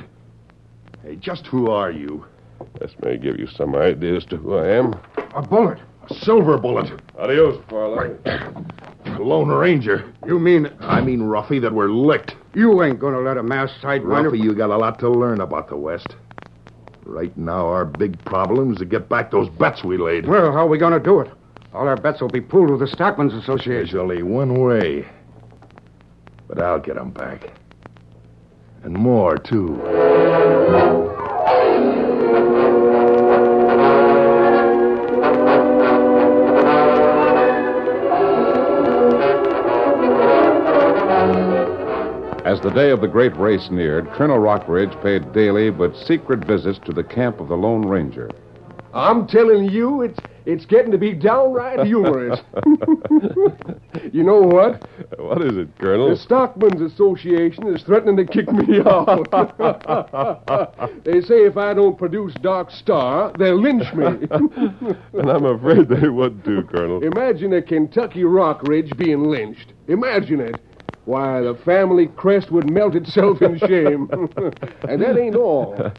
Hey, 1.03 1.15
just 1.15 1.47
who 1.47 1.69
are 1.69 1.91
you? 1.91 2.25
This 2.79 2.91
may 3.01 3.17
give 3.17 3.39
you 3.39 3.47
some 3.47 3.75
idea 3.75 4.17
as 4.17 4.25
to 4.25 4.37
who 4.37 4.55
I 4.55 4.69
am. 4.69 4.93
A 5.35 5.41
bullet. 5.41 5.79
A 6.09 6.13
silver 6.25 6.57
bullet. 6.57 6.91
Adios, 7.17 7.61
Farley. 7.69 8.15
The 8.23 9.17
Lone 9.19 9.49
Ranger. 9.49 10.11
You 10.25 10.39
mean 10.39 10.71
I 10.79 11.01
mean, 11.01 11.19
Ruffy, 11.21 11.61
that 11.61 11.73
we're 11.73 11.89
licked. 11.89 12.35
you 12.53 12.81
ain't 12.83 12.99
gonna 12.99 13.19
let 13.19 13.37
a 13.37 13.43
masked 13.43 13.81
sidewinder... 13.83 14.31
Ruffy, 14.31 14.41
you 14.43 14.55
got 14.55 14.69
a 14.69 14.77
lot 14.77 14.97
to 14.99 15.09
learn 15.09 15.41
about 15.41 15.69
the 15.69 15.75
West. 15.77 16.15
Right 17.05 17.35
now, 17.37 17.65
our 17.67 17.85
big 17.85 18.23
problem 18.25 18.71
is 18.73 18.77
to 18.79 18.85
get 18.85 19.09
back 19.09 19.31
those 19.31 19.49
bets 19.49 19.83
we 19.83 19.97
laid. 19.97 20.27
Well, 20.27 20.51
how 20.51 20.59
are 20.65 20.67
we 20.67 20.77
gonna 20.77 20.99
do 20.99 21.19
it? 21.21 21.31
All 21.73 21.87
our 21.87 21.97
bets 21.97 22.21
will 22.21 22.29
be 22.29 22.41
pooled 22.41 22.69
with 22.71 22.79
the 22.79 22.87
Stockmen's 22.87 23.31
There's 23.31 23.43
Association. 23.43 23.99
only 23.99 24.23
one 24.23 24.59
way. 24.63 25.07
But 26.47 26.61
I'll 26.61 26.79
get 26.79 26.97
'em 26.97 27.11
back. 27.11 27.51
And 28.83 28.93
more, 28.93 29.37
too. 29.37 29.75
As 42.49 42.59
the 42.59 42.71
day 42.71 42.89
of 42.89 42.99
the 42.99 43.07
great 43.07 43.37
race 43.37 43.69
neared, 43.69 44.09
Colonel 44.13 44.39
Rockridge 44.39 44.99
paid 45.03 45.33
daily 45.33 45.69
but 45.69 45.95
secret 45.95 46.39
visits 46.43 46.79
to 46.79 46.91
the 46.91 47.03
camp 47.03 47.39
of 47.39 47.47
the 47.47 47.55
Lone 47.55 47.85
Ranger. 47.87 48.31
I'm 48.91 49.27
telling 49.27 49.65
you, 49.65 50.01
it's 50.01 50.17
it's 50.47 50.65
getting 50.65 50.91
to 50.91 50.97
be 50.97 51.13
downright 51.13 51.85
humorous. 51.85 52.39
you 54.11 54.23
know 54.23 54.41
what? 54.41 54.89
What 55.19 55.43
is 55.43 55.57
it, 55.57 55.77
Colonel? 55.77 56.09
The 56.09 56.15
Stockmen's 56.15 56.81
Association 56.81 57.67
is 57.67 57.83
threatening 57.83 58.17
to 58.17 58.25
kick 58.25 58.51
me 58.51 58.79
out. 58.85 59.29
they 61.03 61.21
say 61.21 61.45
if 61.45 61.55
I 61.55 61.75
don't 61.75 61.99
produce 61.99 62.33
Dark 62.41 62.71
Star, 62.71 63.31
they'll 63.37 63.61
lynch 63.61 63.93
me. 63.93 64.05
and 65.13 65.29
I'm 65.29 65.45
afraid 65.45 65.87
they 65.87 66.09
would 66.09 66.43
too, 66.43 66.63
Colonel. 66.63 67.03
Imagine 67.03 67.53
a 67.53 67.61
Kentucky 67.61 68.23
Rockridge 68.23 68.97
being 68.97 69.25
lynched. 69.25 69.73
Imagine 69.87 70.39
it. 70.39 70.55
Why, 71.09 71.41
the 71.41 71.55
family 71.65 72.05
crest 72.05 72.51
would 72.51 72.69
melt 72.69 72.93
itself 72.93 73.41
in 73.41 73.57
shame. 73.57 74.07
and 74.87 75.01
that 75.01 75.17
ain't 75.17 75.35
all. 75.35 75.75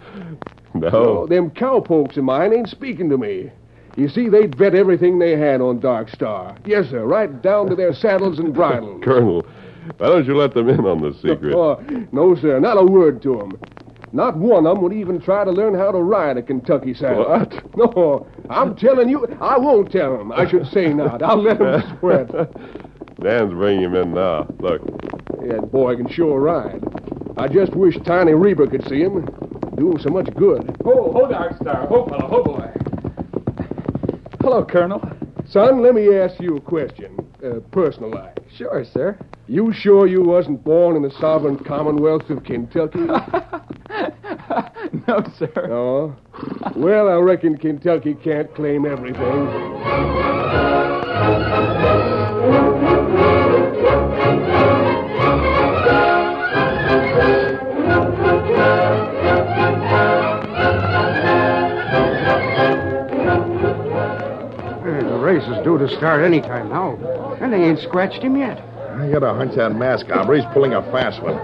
No. 0.72 1.26
Them 1.26 1.50
cowpokes 1.50 2.16
of 2.16 2.22
mine 2.22 2.52
ain't 2.52 2.68
speaking 2.68 3.10
to 3.10 3.18
me. 3.18 3.50
You 3.96 4.08
see, 4.08 4.28
they'd 4.28 4.56
bet 4.56 4.72
everything 4.72 5.18
they 5.18 5.36
had 5.36 5.60
on 5.60 5.80
Dark 5.80 6.08
Star. 6.10 6.56
Yes, 6.64 6.90
sir, 6.90 7.04
right 7.04 7.42
down 7.42 7.68
to 7.70 7.74
their 7.74 7.92
saddles 7.92 8.38
and 8.38 8.54
bridles. 8.54 9.02
Colonel, 9.02 9.44
why 9.98 10.06
don't 10.06 10.26
you 10.28 10.36
let 10.36 10.54
them 10.54 10.68
in 10.68 10.86
on 10.86 11.00
the 11.02 11.12
secret? 11.14 11.54
Oh, 11.54 11.82
no, 12.12 12.36
sir, 12.36 12.60
not 12.60 12.78
a 12.78 12.84
word 12.84 13.20
to 13.22 13.36
them. 13.36 13.58
Not 14.12 14.36
one 14.36 14.64
of 14.64 14.76
them 14.76 14.84
would 14.84 14.92
even 14.92 15.20
try 15.20 15.44
to 15.44 15.50
learn 15.50 15.74
how 15.74 15.90
to 15.90 15.98
ride 15.98 16.36
a 16.36 16.42
Kentucky 16.42 16.94
saddle. 16.94 17.28
What? 17.28 17.76
No, 17.76 18.28
I'm 18.48 18.76
telling 18.76 19.08
you, 19.08 19.26
I 19.40 19.58
won't 19.58 19.90
tell 19.90 20.16
them. 20.16 20.30
I 20.30 20.48
should 20.48 20.68
say 20.68 20.94
not. 20.94 21.20
I'll 21.20 21.42
let 21.42 21.58
them 21.58 21.98
sweat. 21.98 22.30
Dan's 23.20 23.52
bringing 23.52 23.84
him 23.84 23.94
in 23.94 24.14
now. 24.14 24.46
Look. 24.58 24.82
That 25.46 25.70
boy 25.70 25.96
can 25.96 26.08
sure 26.08 26.40
ride. 26.40 26.82
I 27.36 27.48
just 27.48 27.74
wish 27.74 27.96
Tiny 28.04 28.32
Reber 28.32 28.66
could 28.66 28.86
see 28.88 29.00
him. 29.00 29.26
Do 29.76 29.92
him 29.92 29.98
so 30.00 30.08
much 30.10 30.26
good. 30.36 30.74
Ho, 30.84 31.12
ho, 31.12 31.26
Dark 31.28 31.56
Star. 31.56 31.86
Ho, 31.86 32.06
fellow, 32.06 32.28
ho, 32.28 32.42
boy. 32.42 32.70
Hello, 34.40 34.64
Colonel. 34.64 35.00
Son, 35.46 35.82
let 35.82 35.94
me 35.94 36.16
ask 36.16 36.40
you 36.40 36.56
a 36.56 36.60
question, 36.60 37.16
uh, 37.44 37.60
personalized. 37.72 38.38
Sure, 38.56 38.84
sir. 38.84 39.18
You 39.48 39.72
sure 39.72 40.06
you 40.06 40.22
wasn't 40.22 40.62
born 40.64 40.96
in 40.96 41.02
the 41.02 41.10
sovereign 41.10 41.58
commonwealth 41.58 42.30
of 42.30 42.42
Kentucky? 42.44 43.00
no, 45.08 45.24
sir. 45.38 45.66
no. 45.68 46.16
Well, 46.76 47.08
I 47.08 47.16
reckon 47.16 47.56
Kentucky 47.58 48.14
can't 48.14 48.54
claim 48.54 48.86
everything. 48.86 49.48
Due 65.64 65.78
to 65.78 65.88
start 65.96 66.22
any 66.22 66.40
time 66.40 66.68
now. 66.68 66.96
And 67.40 67.52
they 67.52 67.62
ain't 67.62 67.78
scratched 67.80 68.22
him 68.22 68.36
yet. 68.36 68.58
I 68.58 69.10
got 69.10 69.22
a 69.22 69.34
hunch 69.34 69.54
that 69.56 69.74
mask 69.74 70.06
hombre's 70.08 70.44
pulling 70.52 70.74
a 70.74 70.82
fast 70.90 71.22
one. 71.22 71.36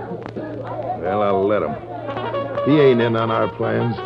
Well, 1.01 1.23
I'll 1.23 1.47
let 1.47 1.63
him. 1.63 1.75
He 2.67 2.81
ain't 2.81 3.01
in 3.01 3.17
on 3.17 3.31
our 3.31 3.49
plans. 3.57 3.97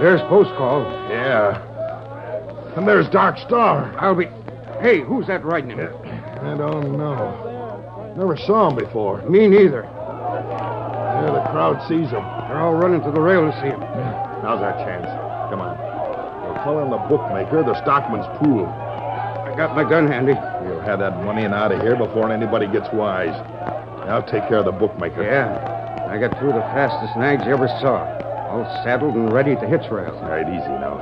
There's 0.00 0.20
post 0.28 0.50
call. 0.56 0.82
Yeah. 1.10 1.64
And 2.76 2.86
there's 2.86 3.08
Dark 3.08 3.38
Star. 3.38 3.92
I'll 3.98 4.14
be. 4.14 4.26
Hey, 4.80 5.00
who's 5.00 5.26
that 5.26 5.44
riding 5.44 5.76
him? 5.76 5.92
I 6.04 6.56
don't 6.56 6.96
know. 6.96 8.14
Never 8.16 8.36
saw 8.36 8.70
him 8.70 8.76
before. 8.76 9.22
Me 9.28 9.48
neither. 9.48 9.82
Yeah, 9.82 11.32
the 11.32 11.50
crowd 11.50 11.80
sees 11.88 12.10
him. 12.10 12.22
They're 12.22 12.60
all 12.60 12.74
running 12.74 13.02
to 13.02 13.10
the 13.10 13.20
rail 13.20 13.50
to 13.50 13.60
see 13.60 13.68
him. 13.68 13.80
Now's 13.80 14.62
our 14.62 14.74
chance. 14.84 15.06
Come 15.50 15.60
on. 15.60 15.87
Call 16.68 16.84
in 16.84 16.90
the 16.90 16.98
bookmaker, 17.08 17.62
the 17.62 17.80
stockman's 17.80 18.26
pool. 18.36 18.66
I 18.68 19.56
got 19.56 19.74
my 19.74 19.88
gun 19.88 20.06
handy. 20.06 20.34
We'll 20.68 20.82
have 20.82 20.98
that 20.98 21.24
money 21.24 21.44
and 21.44 21.54
out 21.54 21.72
of 21.72 21.80
here 21.80 21.96
before 21.96 22.30
anybody 22.30 22.66
gets 22.66 22.92
wise. 22.92 23.32
I'll 24.04 24.22
take 24.22 24.46
care 24.52 24.58
of 24.58 24.66
the 24.66 24.72
bookmaker. 24.72 25.22
Yeah. 25.22 25.56
I 26.12 26.18
got 26.18 26.38
through 26.38 26.52
the 26.52 26.60
fastest 26.76 27.16
nags 27.16 27.46
you 27.46 27.54
ever 27.54 27.68
saw. 27.80 28.04
All 28.52 28.68
saddled 28.84 29.14
and 29.14 29.32
ready 29.32 29.54
to 29.54 29.66
hitch 29.66 29.90
rail. 29.90 30.12
All 30.12 30.28
right, 30.28 30.46
easy 30.46 30.76
now. 30.76 31.00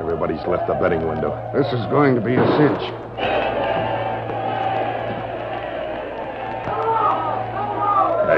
Everybody's 0.00 0.40
left 0.46 0.66
the 0.66 0.72
betting 0.80 1.06
window. 1.06 1.36
This 1.52 1.66
is 1.66 1.84
going 1.92 2.14
to 2.14 2.22
be 2.22 2.32
a 2.32 2.46
cinch. 2.56 2.80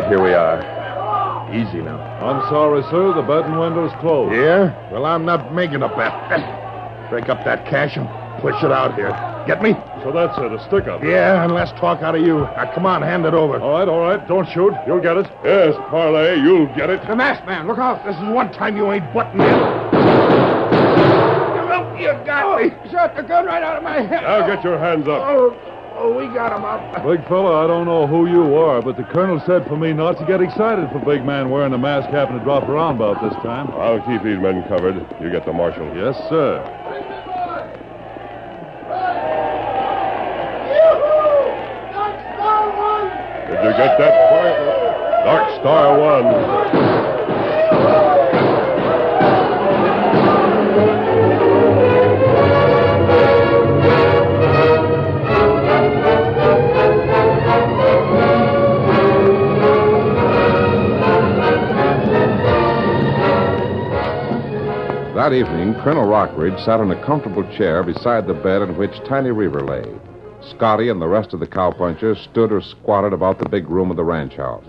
Here 0.09 0.23
we 0.23 0.35
are. 0.35 0.76
Easy 1.57 1.81
now. 1.81 1.97
I'm 2.21 2.43
sorry, 2.51 2.83
sir. 2.91 3.15
The 3.15 3.23
betting 3.23 3.57
window's 3.57 3.93
closed. 4.01 4.35
Yeah? 4.35 4.77
Well, 4.93 5.07
I'm 5.07 5.25
not 5.25 5.55
making 5.55 5.83
a 5.83 5.89
bet. 5.89 7.09
Break 7.09 7.31
up 7.31 7.45
that 7.45 7.65
cash 7.65 7.97
and 7.97 8.07
push 8.43 8.63
it 8.63 8.71
out 8.71 8.95
here. 8.95 9.09
Get 9.47 9.63
me? 9.63 9.73
So 10.03 10.13
that's 10.13 10.37
it, 10.37 10.53
a 10.53 10.59
stick 10.67 10.87
up. 10.87 11.03
Yeah, 11.03 11.45
and 11.45 11.55
less 11.55 11.71
talk 11.81 12.03
out 12.03 12.15
of 12.15 12.21
you. 12.21 12.41
Now, 12.41 12.71
come 12.75 12.85
on, 12.85 13.01
hand 13.01 13.25
it 13.25 13.33
over. 13.33 13.59
All 13.59 13.79
right, 13.79 13.89
all 13.89 14.01
right. 14.01 14.29
Don't 14.29 14.47
shoot. 14.51 14.75
You'll 14.87 15.01
get 15.01 15.17
it. 15.17 15.27
Yes, 15.45 15.75
Parlay, 15.89 16.37
you'll 16.41 16.67
get 16.75 16.91
it. 16.91 17.01
The 17.07 17.17
masked 17.17 17.47
man, 17.47 17.67
look 17.67 17.79
out. 17.79 18.05
This 18.05 18.17
is 18.17 18.23
one 18.35 18.53
time 18.53 18.77
you 18.77 18.93
ain't 18.93 19.11
butting 19.15 19.41
in. 19.41 19.47
Well, 21.67 21.97
you 21.97 22.13
got 22.27 22.45
oh. 22.45 22.59
me. 22.63 22.71
Shot 22.91 23.17
the 23.17 23.23
gun 23.23 23.47
right 23.47 23.63
out 23.63 23.77
of 23.77 23.83
my 23.83 24.03
head. 24.03 24.23
Now 24.23 24.47
get 24.47 24.63
your 24.63 24.79
hands 24.79 25.09
up. 25.09 25.23
Oh, 25.23 25.57
oh, 25.97 26.13
we 26.13 26.27
got 26.33 26.57
him 26.57 26.65
up. 26.65 26.81
Big 27.05 27.27
fella, 27.29 27.65
I 27.65 27.67
don't 27.67 27.87
know 27.87 28.07
who 28.07 28.29
you 28.29 28.55
are, 28.55 28.83
but 28.83 28.97
the 28.97 29.05
colonel 29.05 29.41
said 29.47 29.67
for 29.67 29.77
me 29.77 29.93
not 29.93 30.19
to 30.19 30.27
get 30.27 30.41
excited 30.41 30.91
for 30.91 30.99
big 31.01 31.25
man 31.25 31.51
wearing 31.51 31.73
a 31.73 31.79
mask 31.79 32.11
happening 32.11 32.39
to 32.41 32.45
drop 32.45 32.69
around 32.69 32.97
about 32.97 33.23
this 33.23 33.35
time. 33.43 33.69
I'll 33.73 34.01
keep 34.07 34.23
these 34.23 34.39
men 34.39 34.63
covered. 34.69 34.97
You 35.21 35.31
get 35.31 35.45
the 35.45 35.53
marshal. 35.53 35.87
Yes, 35.97 36.17
sir. 36.29 36.63
Did 43.49 43.65
you 43.65 43.71
get 43.77 43.99
that 43.99 44.29
quiet? 44.29 45.25
Dark 45.25 45.61
Star 45.61 45.99
won. 45.99 47.07
That 65.17 65.33
evening, 65.33 65.73
Colonel 65.83 66.05
Rockridge 66.05 66.63
sat 66.63 66.79
in 66.79 66.91
a 66.91 67.07
comfortable 67.07 67.43
chair 67.57 67.83
beside 67.83 68.27
the 68.27 68.35
bed 68.35 68.61
in 68.61 68.77
which 68.77 69.03
Tiny 69.09 69.31
Reaver 69.31 69.63
lay. 69.63 69.83
Scotty 70.51 70.91
and 70.91 71.01
the 71.01 71.09
rest 71.09 71.33
of 71.33 71.41
the 71.41 71.47
cowpunchers 71.47 72.23
stood 72.25 72.53
or 72.53 72.61
squatted 72.61 73.15
about 73.15 73.39
the 73.39 73.49
big 73.49 73.67
room 73.71 73.91
of 73.91 73.97
the 73.97 74.05
ranch 74.05 74.35
house. 74.35 74.69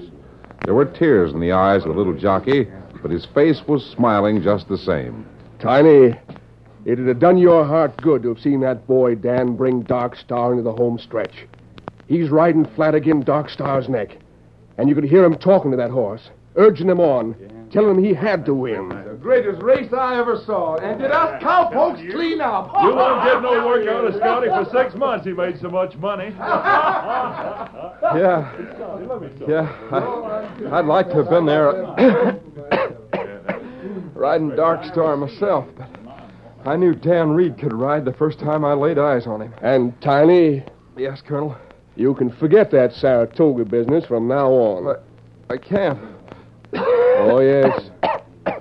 There 0.64 0.74
were 0.74 0.86
tears 0.86 1.34
in 1.34 1.42
the 1.42 1.52
eyes 1.52 1.82
of 1.82 1.90
the 1.90 1.98
little 1.98 2.14
jockey, 2.14 2.66
but 3.02 3.12
his 3.12 3.26
face 3.26 3.62
was 3.68 3.86
smiling 3.86 4.42
just 4.42 4.70
the 4.70 4.78
same. 4.78 5.26
Tiny, 5.60 6.18
It'd 6.86 7.10
have 7.10 7.20
done 7.20 7.38
your 7.38 7.66
heart 7.66 7.98
good 7.98 8.24
to 8.24 8.30
have 8.30 8.40
seen 8.40 8.62
that 8.62 8.88
boy 8.88 9.16
Dan 9.16 9.58
bring 9.58 9.82
Dark 9.82 10.16
Star 10.16 10.52
into 10.52 10.64
the 10.64 10.72
home 10.72 10.98
stretch. 10.98 11.46
He's 12.08 12.30
riding 12.30 12.64
flat 12.64 12.96
again 12.96 13.20
Dark 13.20 13.50
Star's 13.50 13.90
neck. 13.90 14.16
And 14.78 14.88
you 14.88 14.96
could 14.96 15.04
hear 15.04 15.26
him 15.26 15.36
talking 15.36 15.72
to 15.72 15.78
that 15.78 15.92
horse, 15.92 16.30
urging 16.58 16.90
him 16.90 17.00
on, 17.00 17.36
telling 17.72 17.96
him 17.98 18.04
he 18.04 18.14
had 18.14 18.46
to 18.46 18.54
win. 18.54 18.90
The 18.90 19.18
greatest 19.20 19.62
race 19.62 19.92
I 19.94 20.18
ever 20.20 20.42
saw. 20.46 20.76
And 20.78 21.00
did 21.00 21.12
us 21.12 21.42
cowpokes 21.42 22.02
clean 22.12 22.42
up. 22.42 22.68
You 22.82 22.96
won't 22.96 23.24
get 23.24 23.42
no 23.42 23.66
work 23.68 23.88
out 23.88 24.06
of 24.06 24.16
Scotty 24.16 24.48
for 24.48 24.66
six 24.72 24.96
months. 24.96 25.26
He 25.26 25.34
made 25.34 25.60
so 25.60 25.70
much 25.70 25.96
money. 25.98 26.34
Yeah. 28.16 28.54
Yeah. 29.48 29.90
I, 29.92 30.78
I'd 30.80 30.86
like 30.86 31.10
to 31.10 31.16
have 31.18 31.30
been 31.30 31.46
there 31.46 31.84
riding 34.14 34.56
Dark 34.56 34.86
Star 34.86 35.18
myself, 35.18 35.66
but 35.78 35.90
I 36.66 36.76
knew 36.76 36.94
Dan 36.96 37.32
Reed 37.32 37.58
could 37.58 37.74
ride 37.74 38.06
the 38.06 38.14
first 38.14 38.40
time 38.40 38.64
I 38.64 38.74
laid 38.74 38.98
eyes 38.98 39.28
on 39.28 39.42
him. 39.42 39.54
And 39.62 40.00
Tiny, 40.02 40.64
Yes, 40.96 41.22
Colonel. 41.28 41.56
you 41.96 42.14
can 42.16 42.32
forget 42.38 42.72
that 42.72 42.94
Saratoga 42.94 43.66
business 43.66 44.06
from 44.06 44.28
now 44.28 44.50
on. 44.52 44.86
But 44.86 45.04
I 45.50 45.58
can't. 45.58 46.00
Oh, 46.74 47.40
yes. 47.40 47.90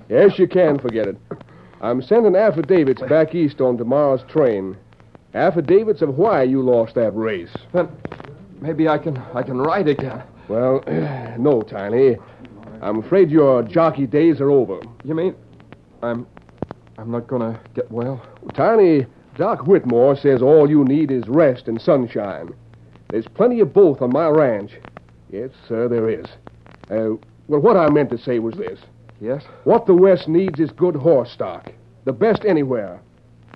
Yes, 0.09 0.39
you 0.39 0.47
can 0.47 0.79
forget 0.79 1.07
it. 1.09 1.17
I'm 1.81 2.01
sending 2.03 2.37
affidavits 2.37 3.03
back 3.03 3.35
east 3.35 3.61
on 3.61 3.77
tomorrow's 3.77 4.23
train. 4.29 4.77
Affidavits 5.35 6.01
of 6.03 6.17
why 6.17 6.43
you 6.43 6.63
lost 6.63 6.95
that 6.95 7.15
race. 7.15 7.55
Then 7.73 7.89
maybe 8.61 8.89
I 8.89 8.99
can 8.99 9.19
I 9.35 9.43
can 9.43 9.59
ride 9.59 9.89
again. 9.89 10.23
Well, 10.49 10.83
no, 11.39 11.63
Tiny. 11.63 12.17
I'm 12.81 12.99
afraid 12.99 13.31
your 13.31 13.63
jockey 13.63 14.07
days 14.07 14.41
are 14.41 14.51
over. 14.51 14.81
You 15.05 15.15
mean 15.15 15.35
I'm 16.03 16.27
I'm 16.99 17.11
not 17.11 17.27
gonna 17.27 17.61
get 17.75 17.91
well? 17.91 18.25
Tiny, 18.55 19.07
Doc 19.37 19.67
Whitmore 19.67 20.17
says 20.17 20.41
all 20.41 20.71
you 20.71 20.85
need 20.85 21.11
is 21.11 21.29
rest 21.29 21.69
and 21.69 21.81
sunshine. 21.81 22.55
There's 23.09 23.29
plenty 23.29 23.61
of 23.61 23.73
both 23.73 24.01
on 24.01 24.13
my 24.13 24.29
ranch. 24.29 24.73
Yes, 25.31 25.51
sir, 25.69 25.89
there 25.89 26.09
is. 26.09 26.27
Uh, 26.91 27.17
well, 27.49 27.61
what 27.61 27.77
I 27.77 27.89
meant 27.91 28.11
to 28.11 28.19
say 28.19 28.39
was 28.39 28.55
this. 28.55 28.81
Yes? 29.21 29.45
What 29.65 29.87
the 29.87 29.95
West 29.95 30.29
needs 30.29 30.61
is 30.61 30.71
good 30.71 30.97
horse 30.97 31.31
stock. 31.31 31.73
The 32.05 32.13
best 32.13 32.45
anywhere. 32.45 33.01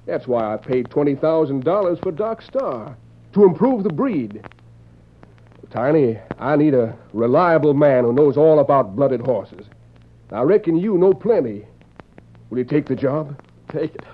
That's 0.07 0.27
why 0.27 0.55
I 0.55 0.57
paid 0.57 0.89
$20,000 0.89 2.03
for 2.03 2.13
Dark 2.13 2.43
Star. 2.43 2.97
To 3.35 3.45
improve 3.45 3.85
the 3.85 3.93
breed. 3.93 4.43
Tiny, 5.71 6.19
I 6.39 6.57
need 6.57 6.75
a 6.75 6.97
reliable 7.13 7.75
man 7.75 8.03
who 8.05 8.13
knows 8.13 8.37
all 8.37 8.59
about 8.59 8.97
blooded 8.97 9.21
horses. 9.21 9.67
I 10.33 10.43
reckon 10.43 10.77
you 10.77 10.99
know 10.99 11.15
plenty. 11.15 11.65
Will 12.49 12.59
you 12.59 12.65
take 12.65 12.87
the 12.87 12.97
job? 12.97 13.41
Take 13.69 13.95
it. 13.95 14.05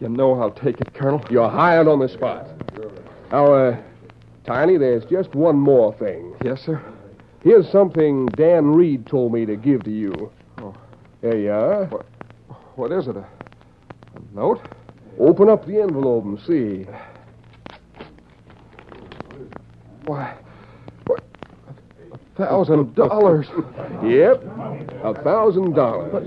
you 0.00 0.08
know 0.08 0.38
I'll 0.38 0.50
take 0.50 0.80
it, 0.82 0.92
Colonel. 0.92 1.24
You're 1.30 1.48
hired 1.48 1.88
on 1.88 2.00
the 2.00 2.08
spot. 2.08 2.46
Now, 3.32 3.54
uh, 3.54 3.82
Tiny, 4.44 4.76
there's 4.76 5.04
just 5.04 5.34
one 5.34 5.56
more 5.56 5.94
thing. 5.94 6.34
Yes, 6.44 6.60
sir. 6.62 6.82
Here's 7.42 7.70
something 7.70 8.26
Dan 8.26 8.72
Reed 8.72 9.06
told 9.06 9.32
me 9.32 9.46
to 9.46 9.56
give 9.56 9.82
to 9.84 9.90
you. 9.90 10.30
Oh. 10.58 10.74
There 11.22 11.38
you 11.38 11.50
uh? 11.50 11.88
are. 11.92 12.04
What 12.76 12.92
is 12.92 13.08
it? 13.08 13.16
A, 13.16 13.20
a 13.20 14.34
note? 14.34 14.60
Open 15.18 15.48
up 15.48 15.66
the 15.66 15.80
envelope 15.80 16.24
and 16.24 16.38
see. 16.40 16.86
Why, 20.04 20.36
what? 21.06 21.22
A 22.12 22.18
thousand 22.36 22.94
dollars. 22.96 23.46
Yep, 24.02 24.42
a 25.04 25.14
thousand 25.22 25.74
dollars. 25.74 26.26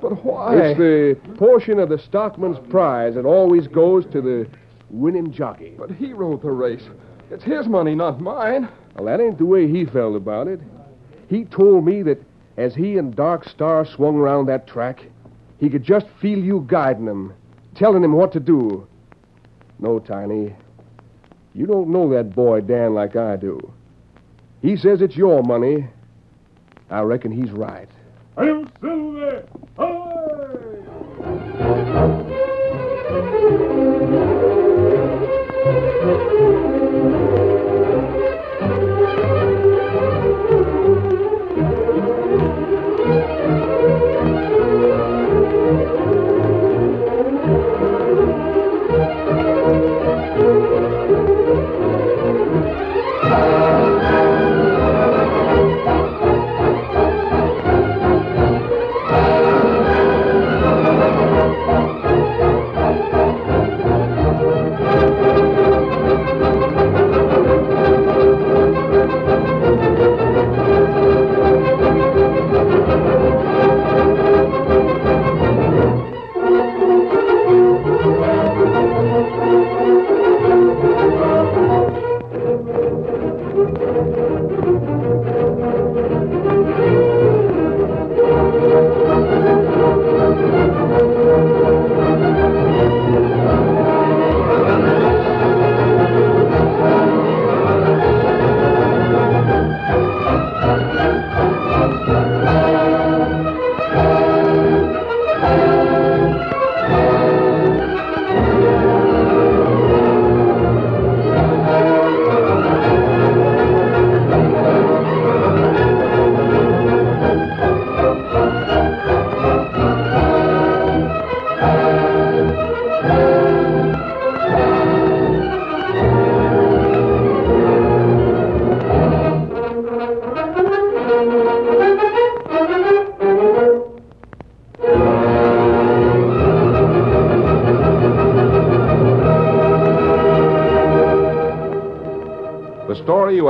But 0.00 0.24
why? 0.24 0.56
It's 0.56 0.78
the 0.78 1.18
portion 1.36 1.78
of 1.78 1.88
the 1.88 1.98
stockman's 1.98 2.58
prize 2.70 3.14
that 3.14 3.24
always 3.24 3.66
goes 3.66 4.04
to 4.06 4.20
the 4.20 4.48
winning 4.90 5.32
jockey. 5.32 5.74
But 5.78 5.90
he 5.90 6.12
rode 6.12 6.42
the 6.42 6.50
race. 6.50 6.84
It's 7.30 7.44
his 7.44 7.66
money, 7.66 7.94
not 7.94 8.20
mine. 8.20 8.68
Well, 8.98 9.06
that 9.06 9.22
ain't 9.22 9.38
the 9.38 9.46
way 9.46 9.68
he 9.68 9.84
felt 9.84 10.16
about 10.16 10.48
it. 10.48 10.58
He 11.28 11.44
told 11.44 11.84
me 11.84 12.02
that 12.02 12.20
as 12.56 12.74
he 12.74 12.98
and 12.98 13.14
Dark 13.14 13.48
Star 13.48 13.86
swung 13.86 14.16
around 14.16 14.46
that 14.46 14.66
track, 14.66 15.04
he 15.60 15.68
could 15.68 15.84
just 15.84 16.06
feel 16.20 16.40
you 16.40 16.64
guiding 16.66 17.06
him, 17.06 17.32
telling 17.76 18.02
him 18.02 18.14
what 18.14 18.32
to 18.32 18.40
do. 18.40 18.88
No, 19.78 20.00
Tiny, 20.00 20.52
you 21.54 21.66
don't 21.66 21.90
know 21.90 22.10
that 22.10 22.34
boy 22.34 22.60
Dan 22.60 22.92
like 22.92 23.14
I 23.14 23.36
do. 23.36 23.72
He 24.62 24.76
says 24.76 25.00
it's 25.00 25.16
your 25.16 25.44
money. 25.44 25.86
I 26.90 27.02
reckon 27.02 27.30
he's 27.30 27.52
right. 27.52 27.88
Hail 28.36 28.66
Silver! 28.80 29.46
Away! 29.76 29.97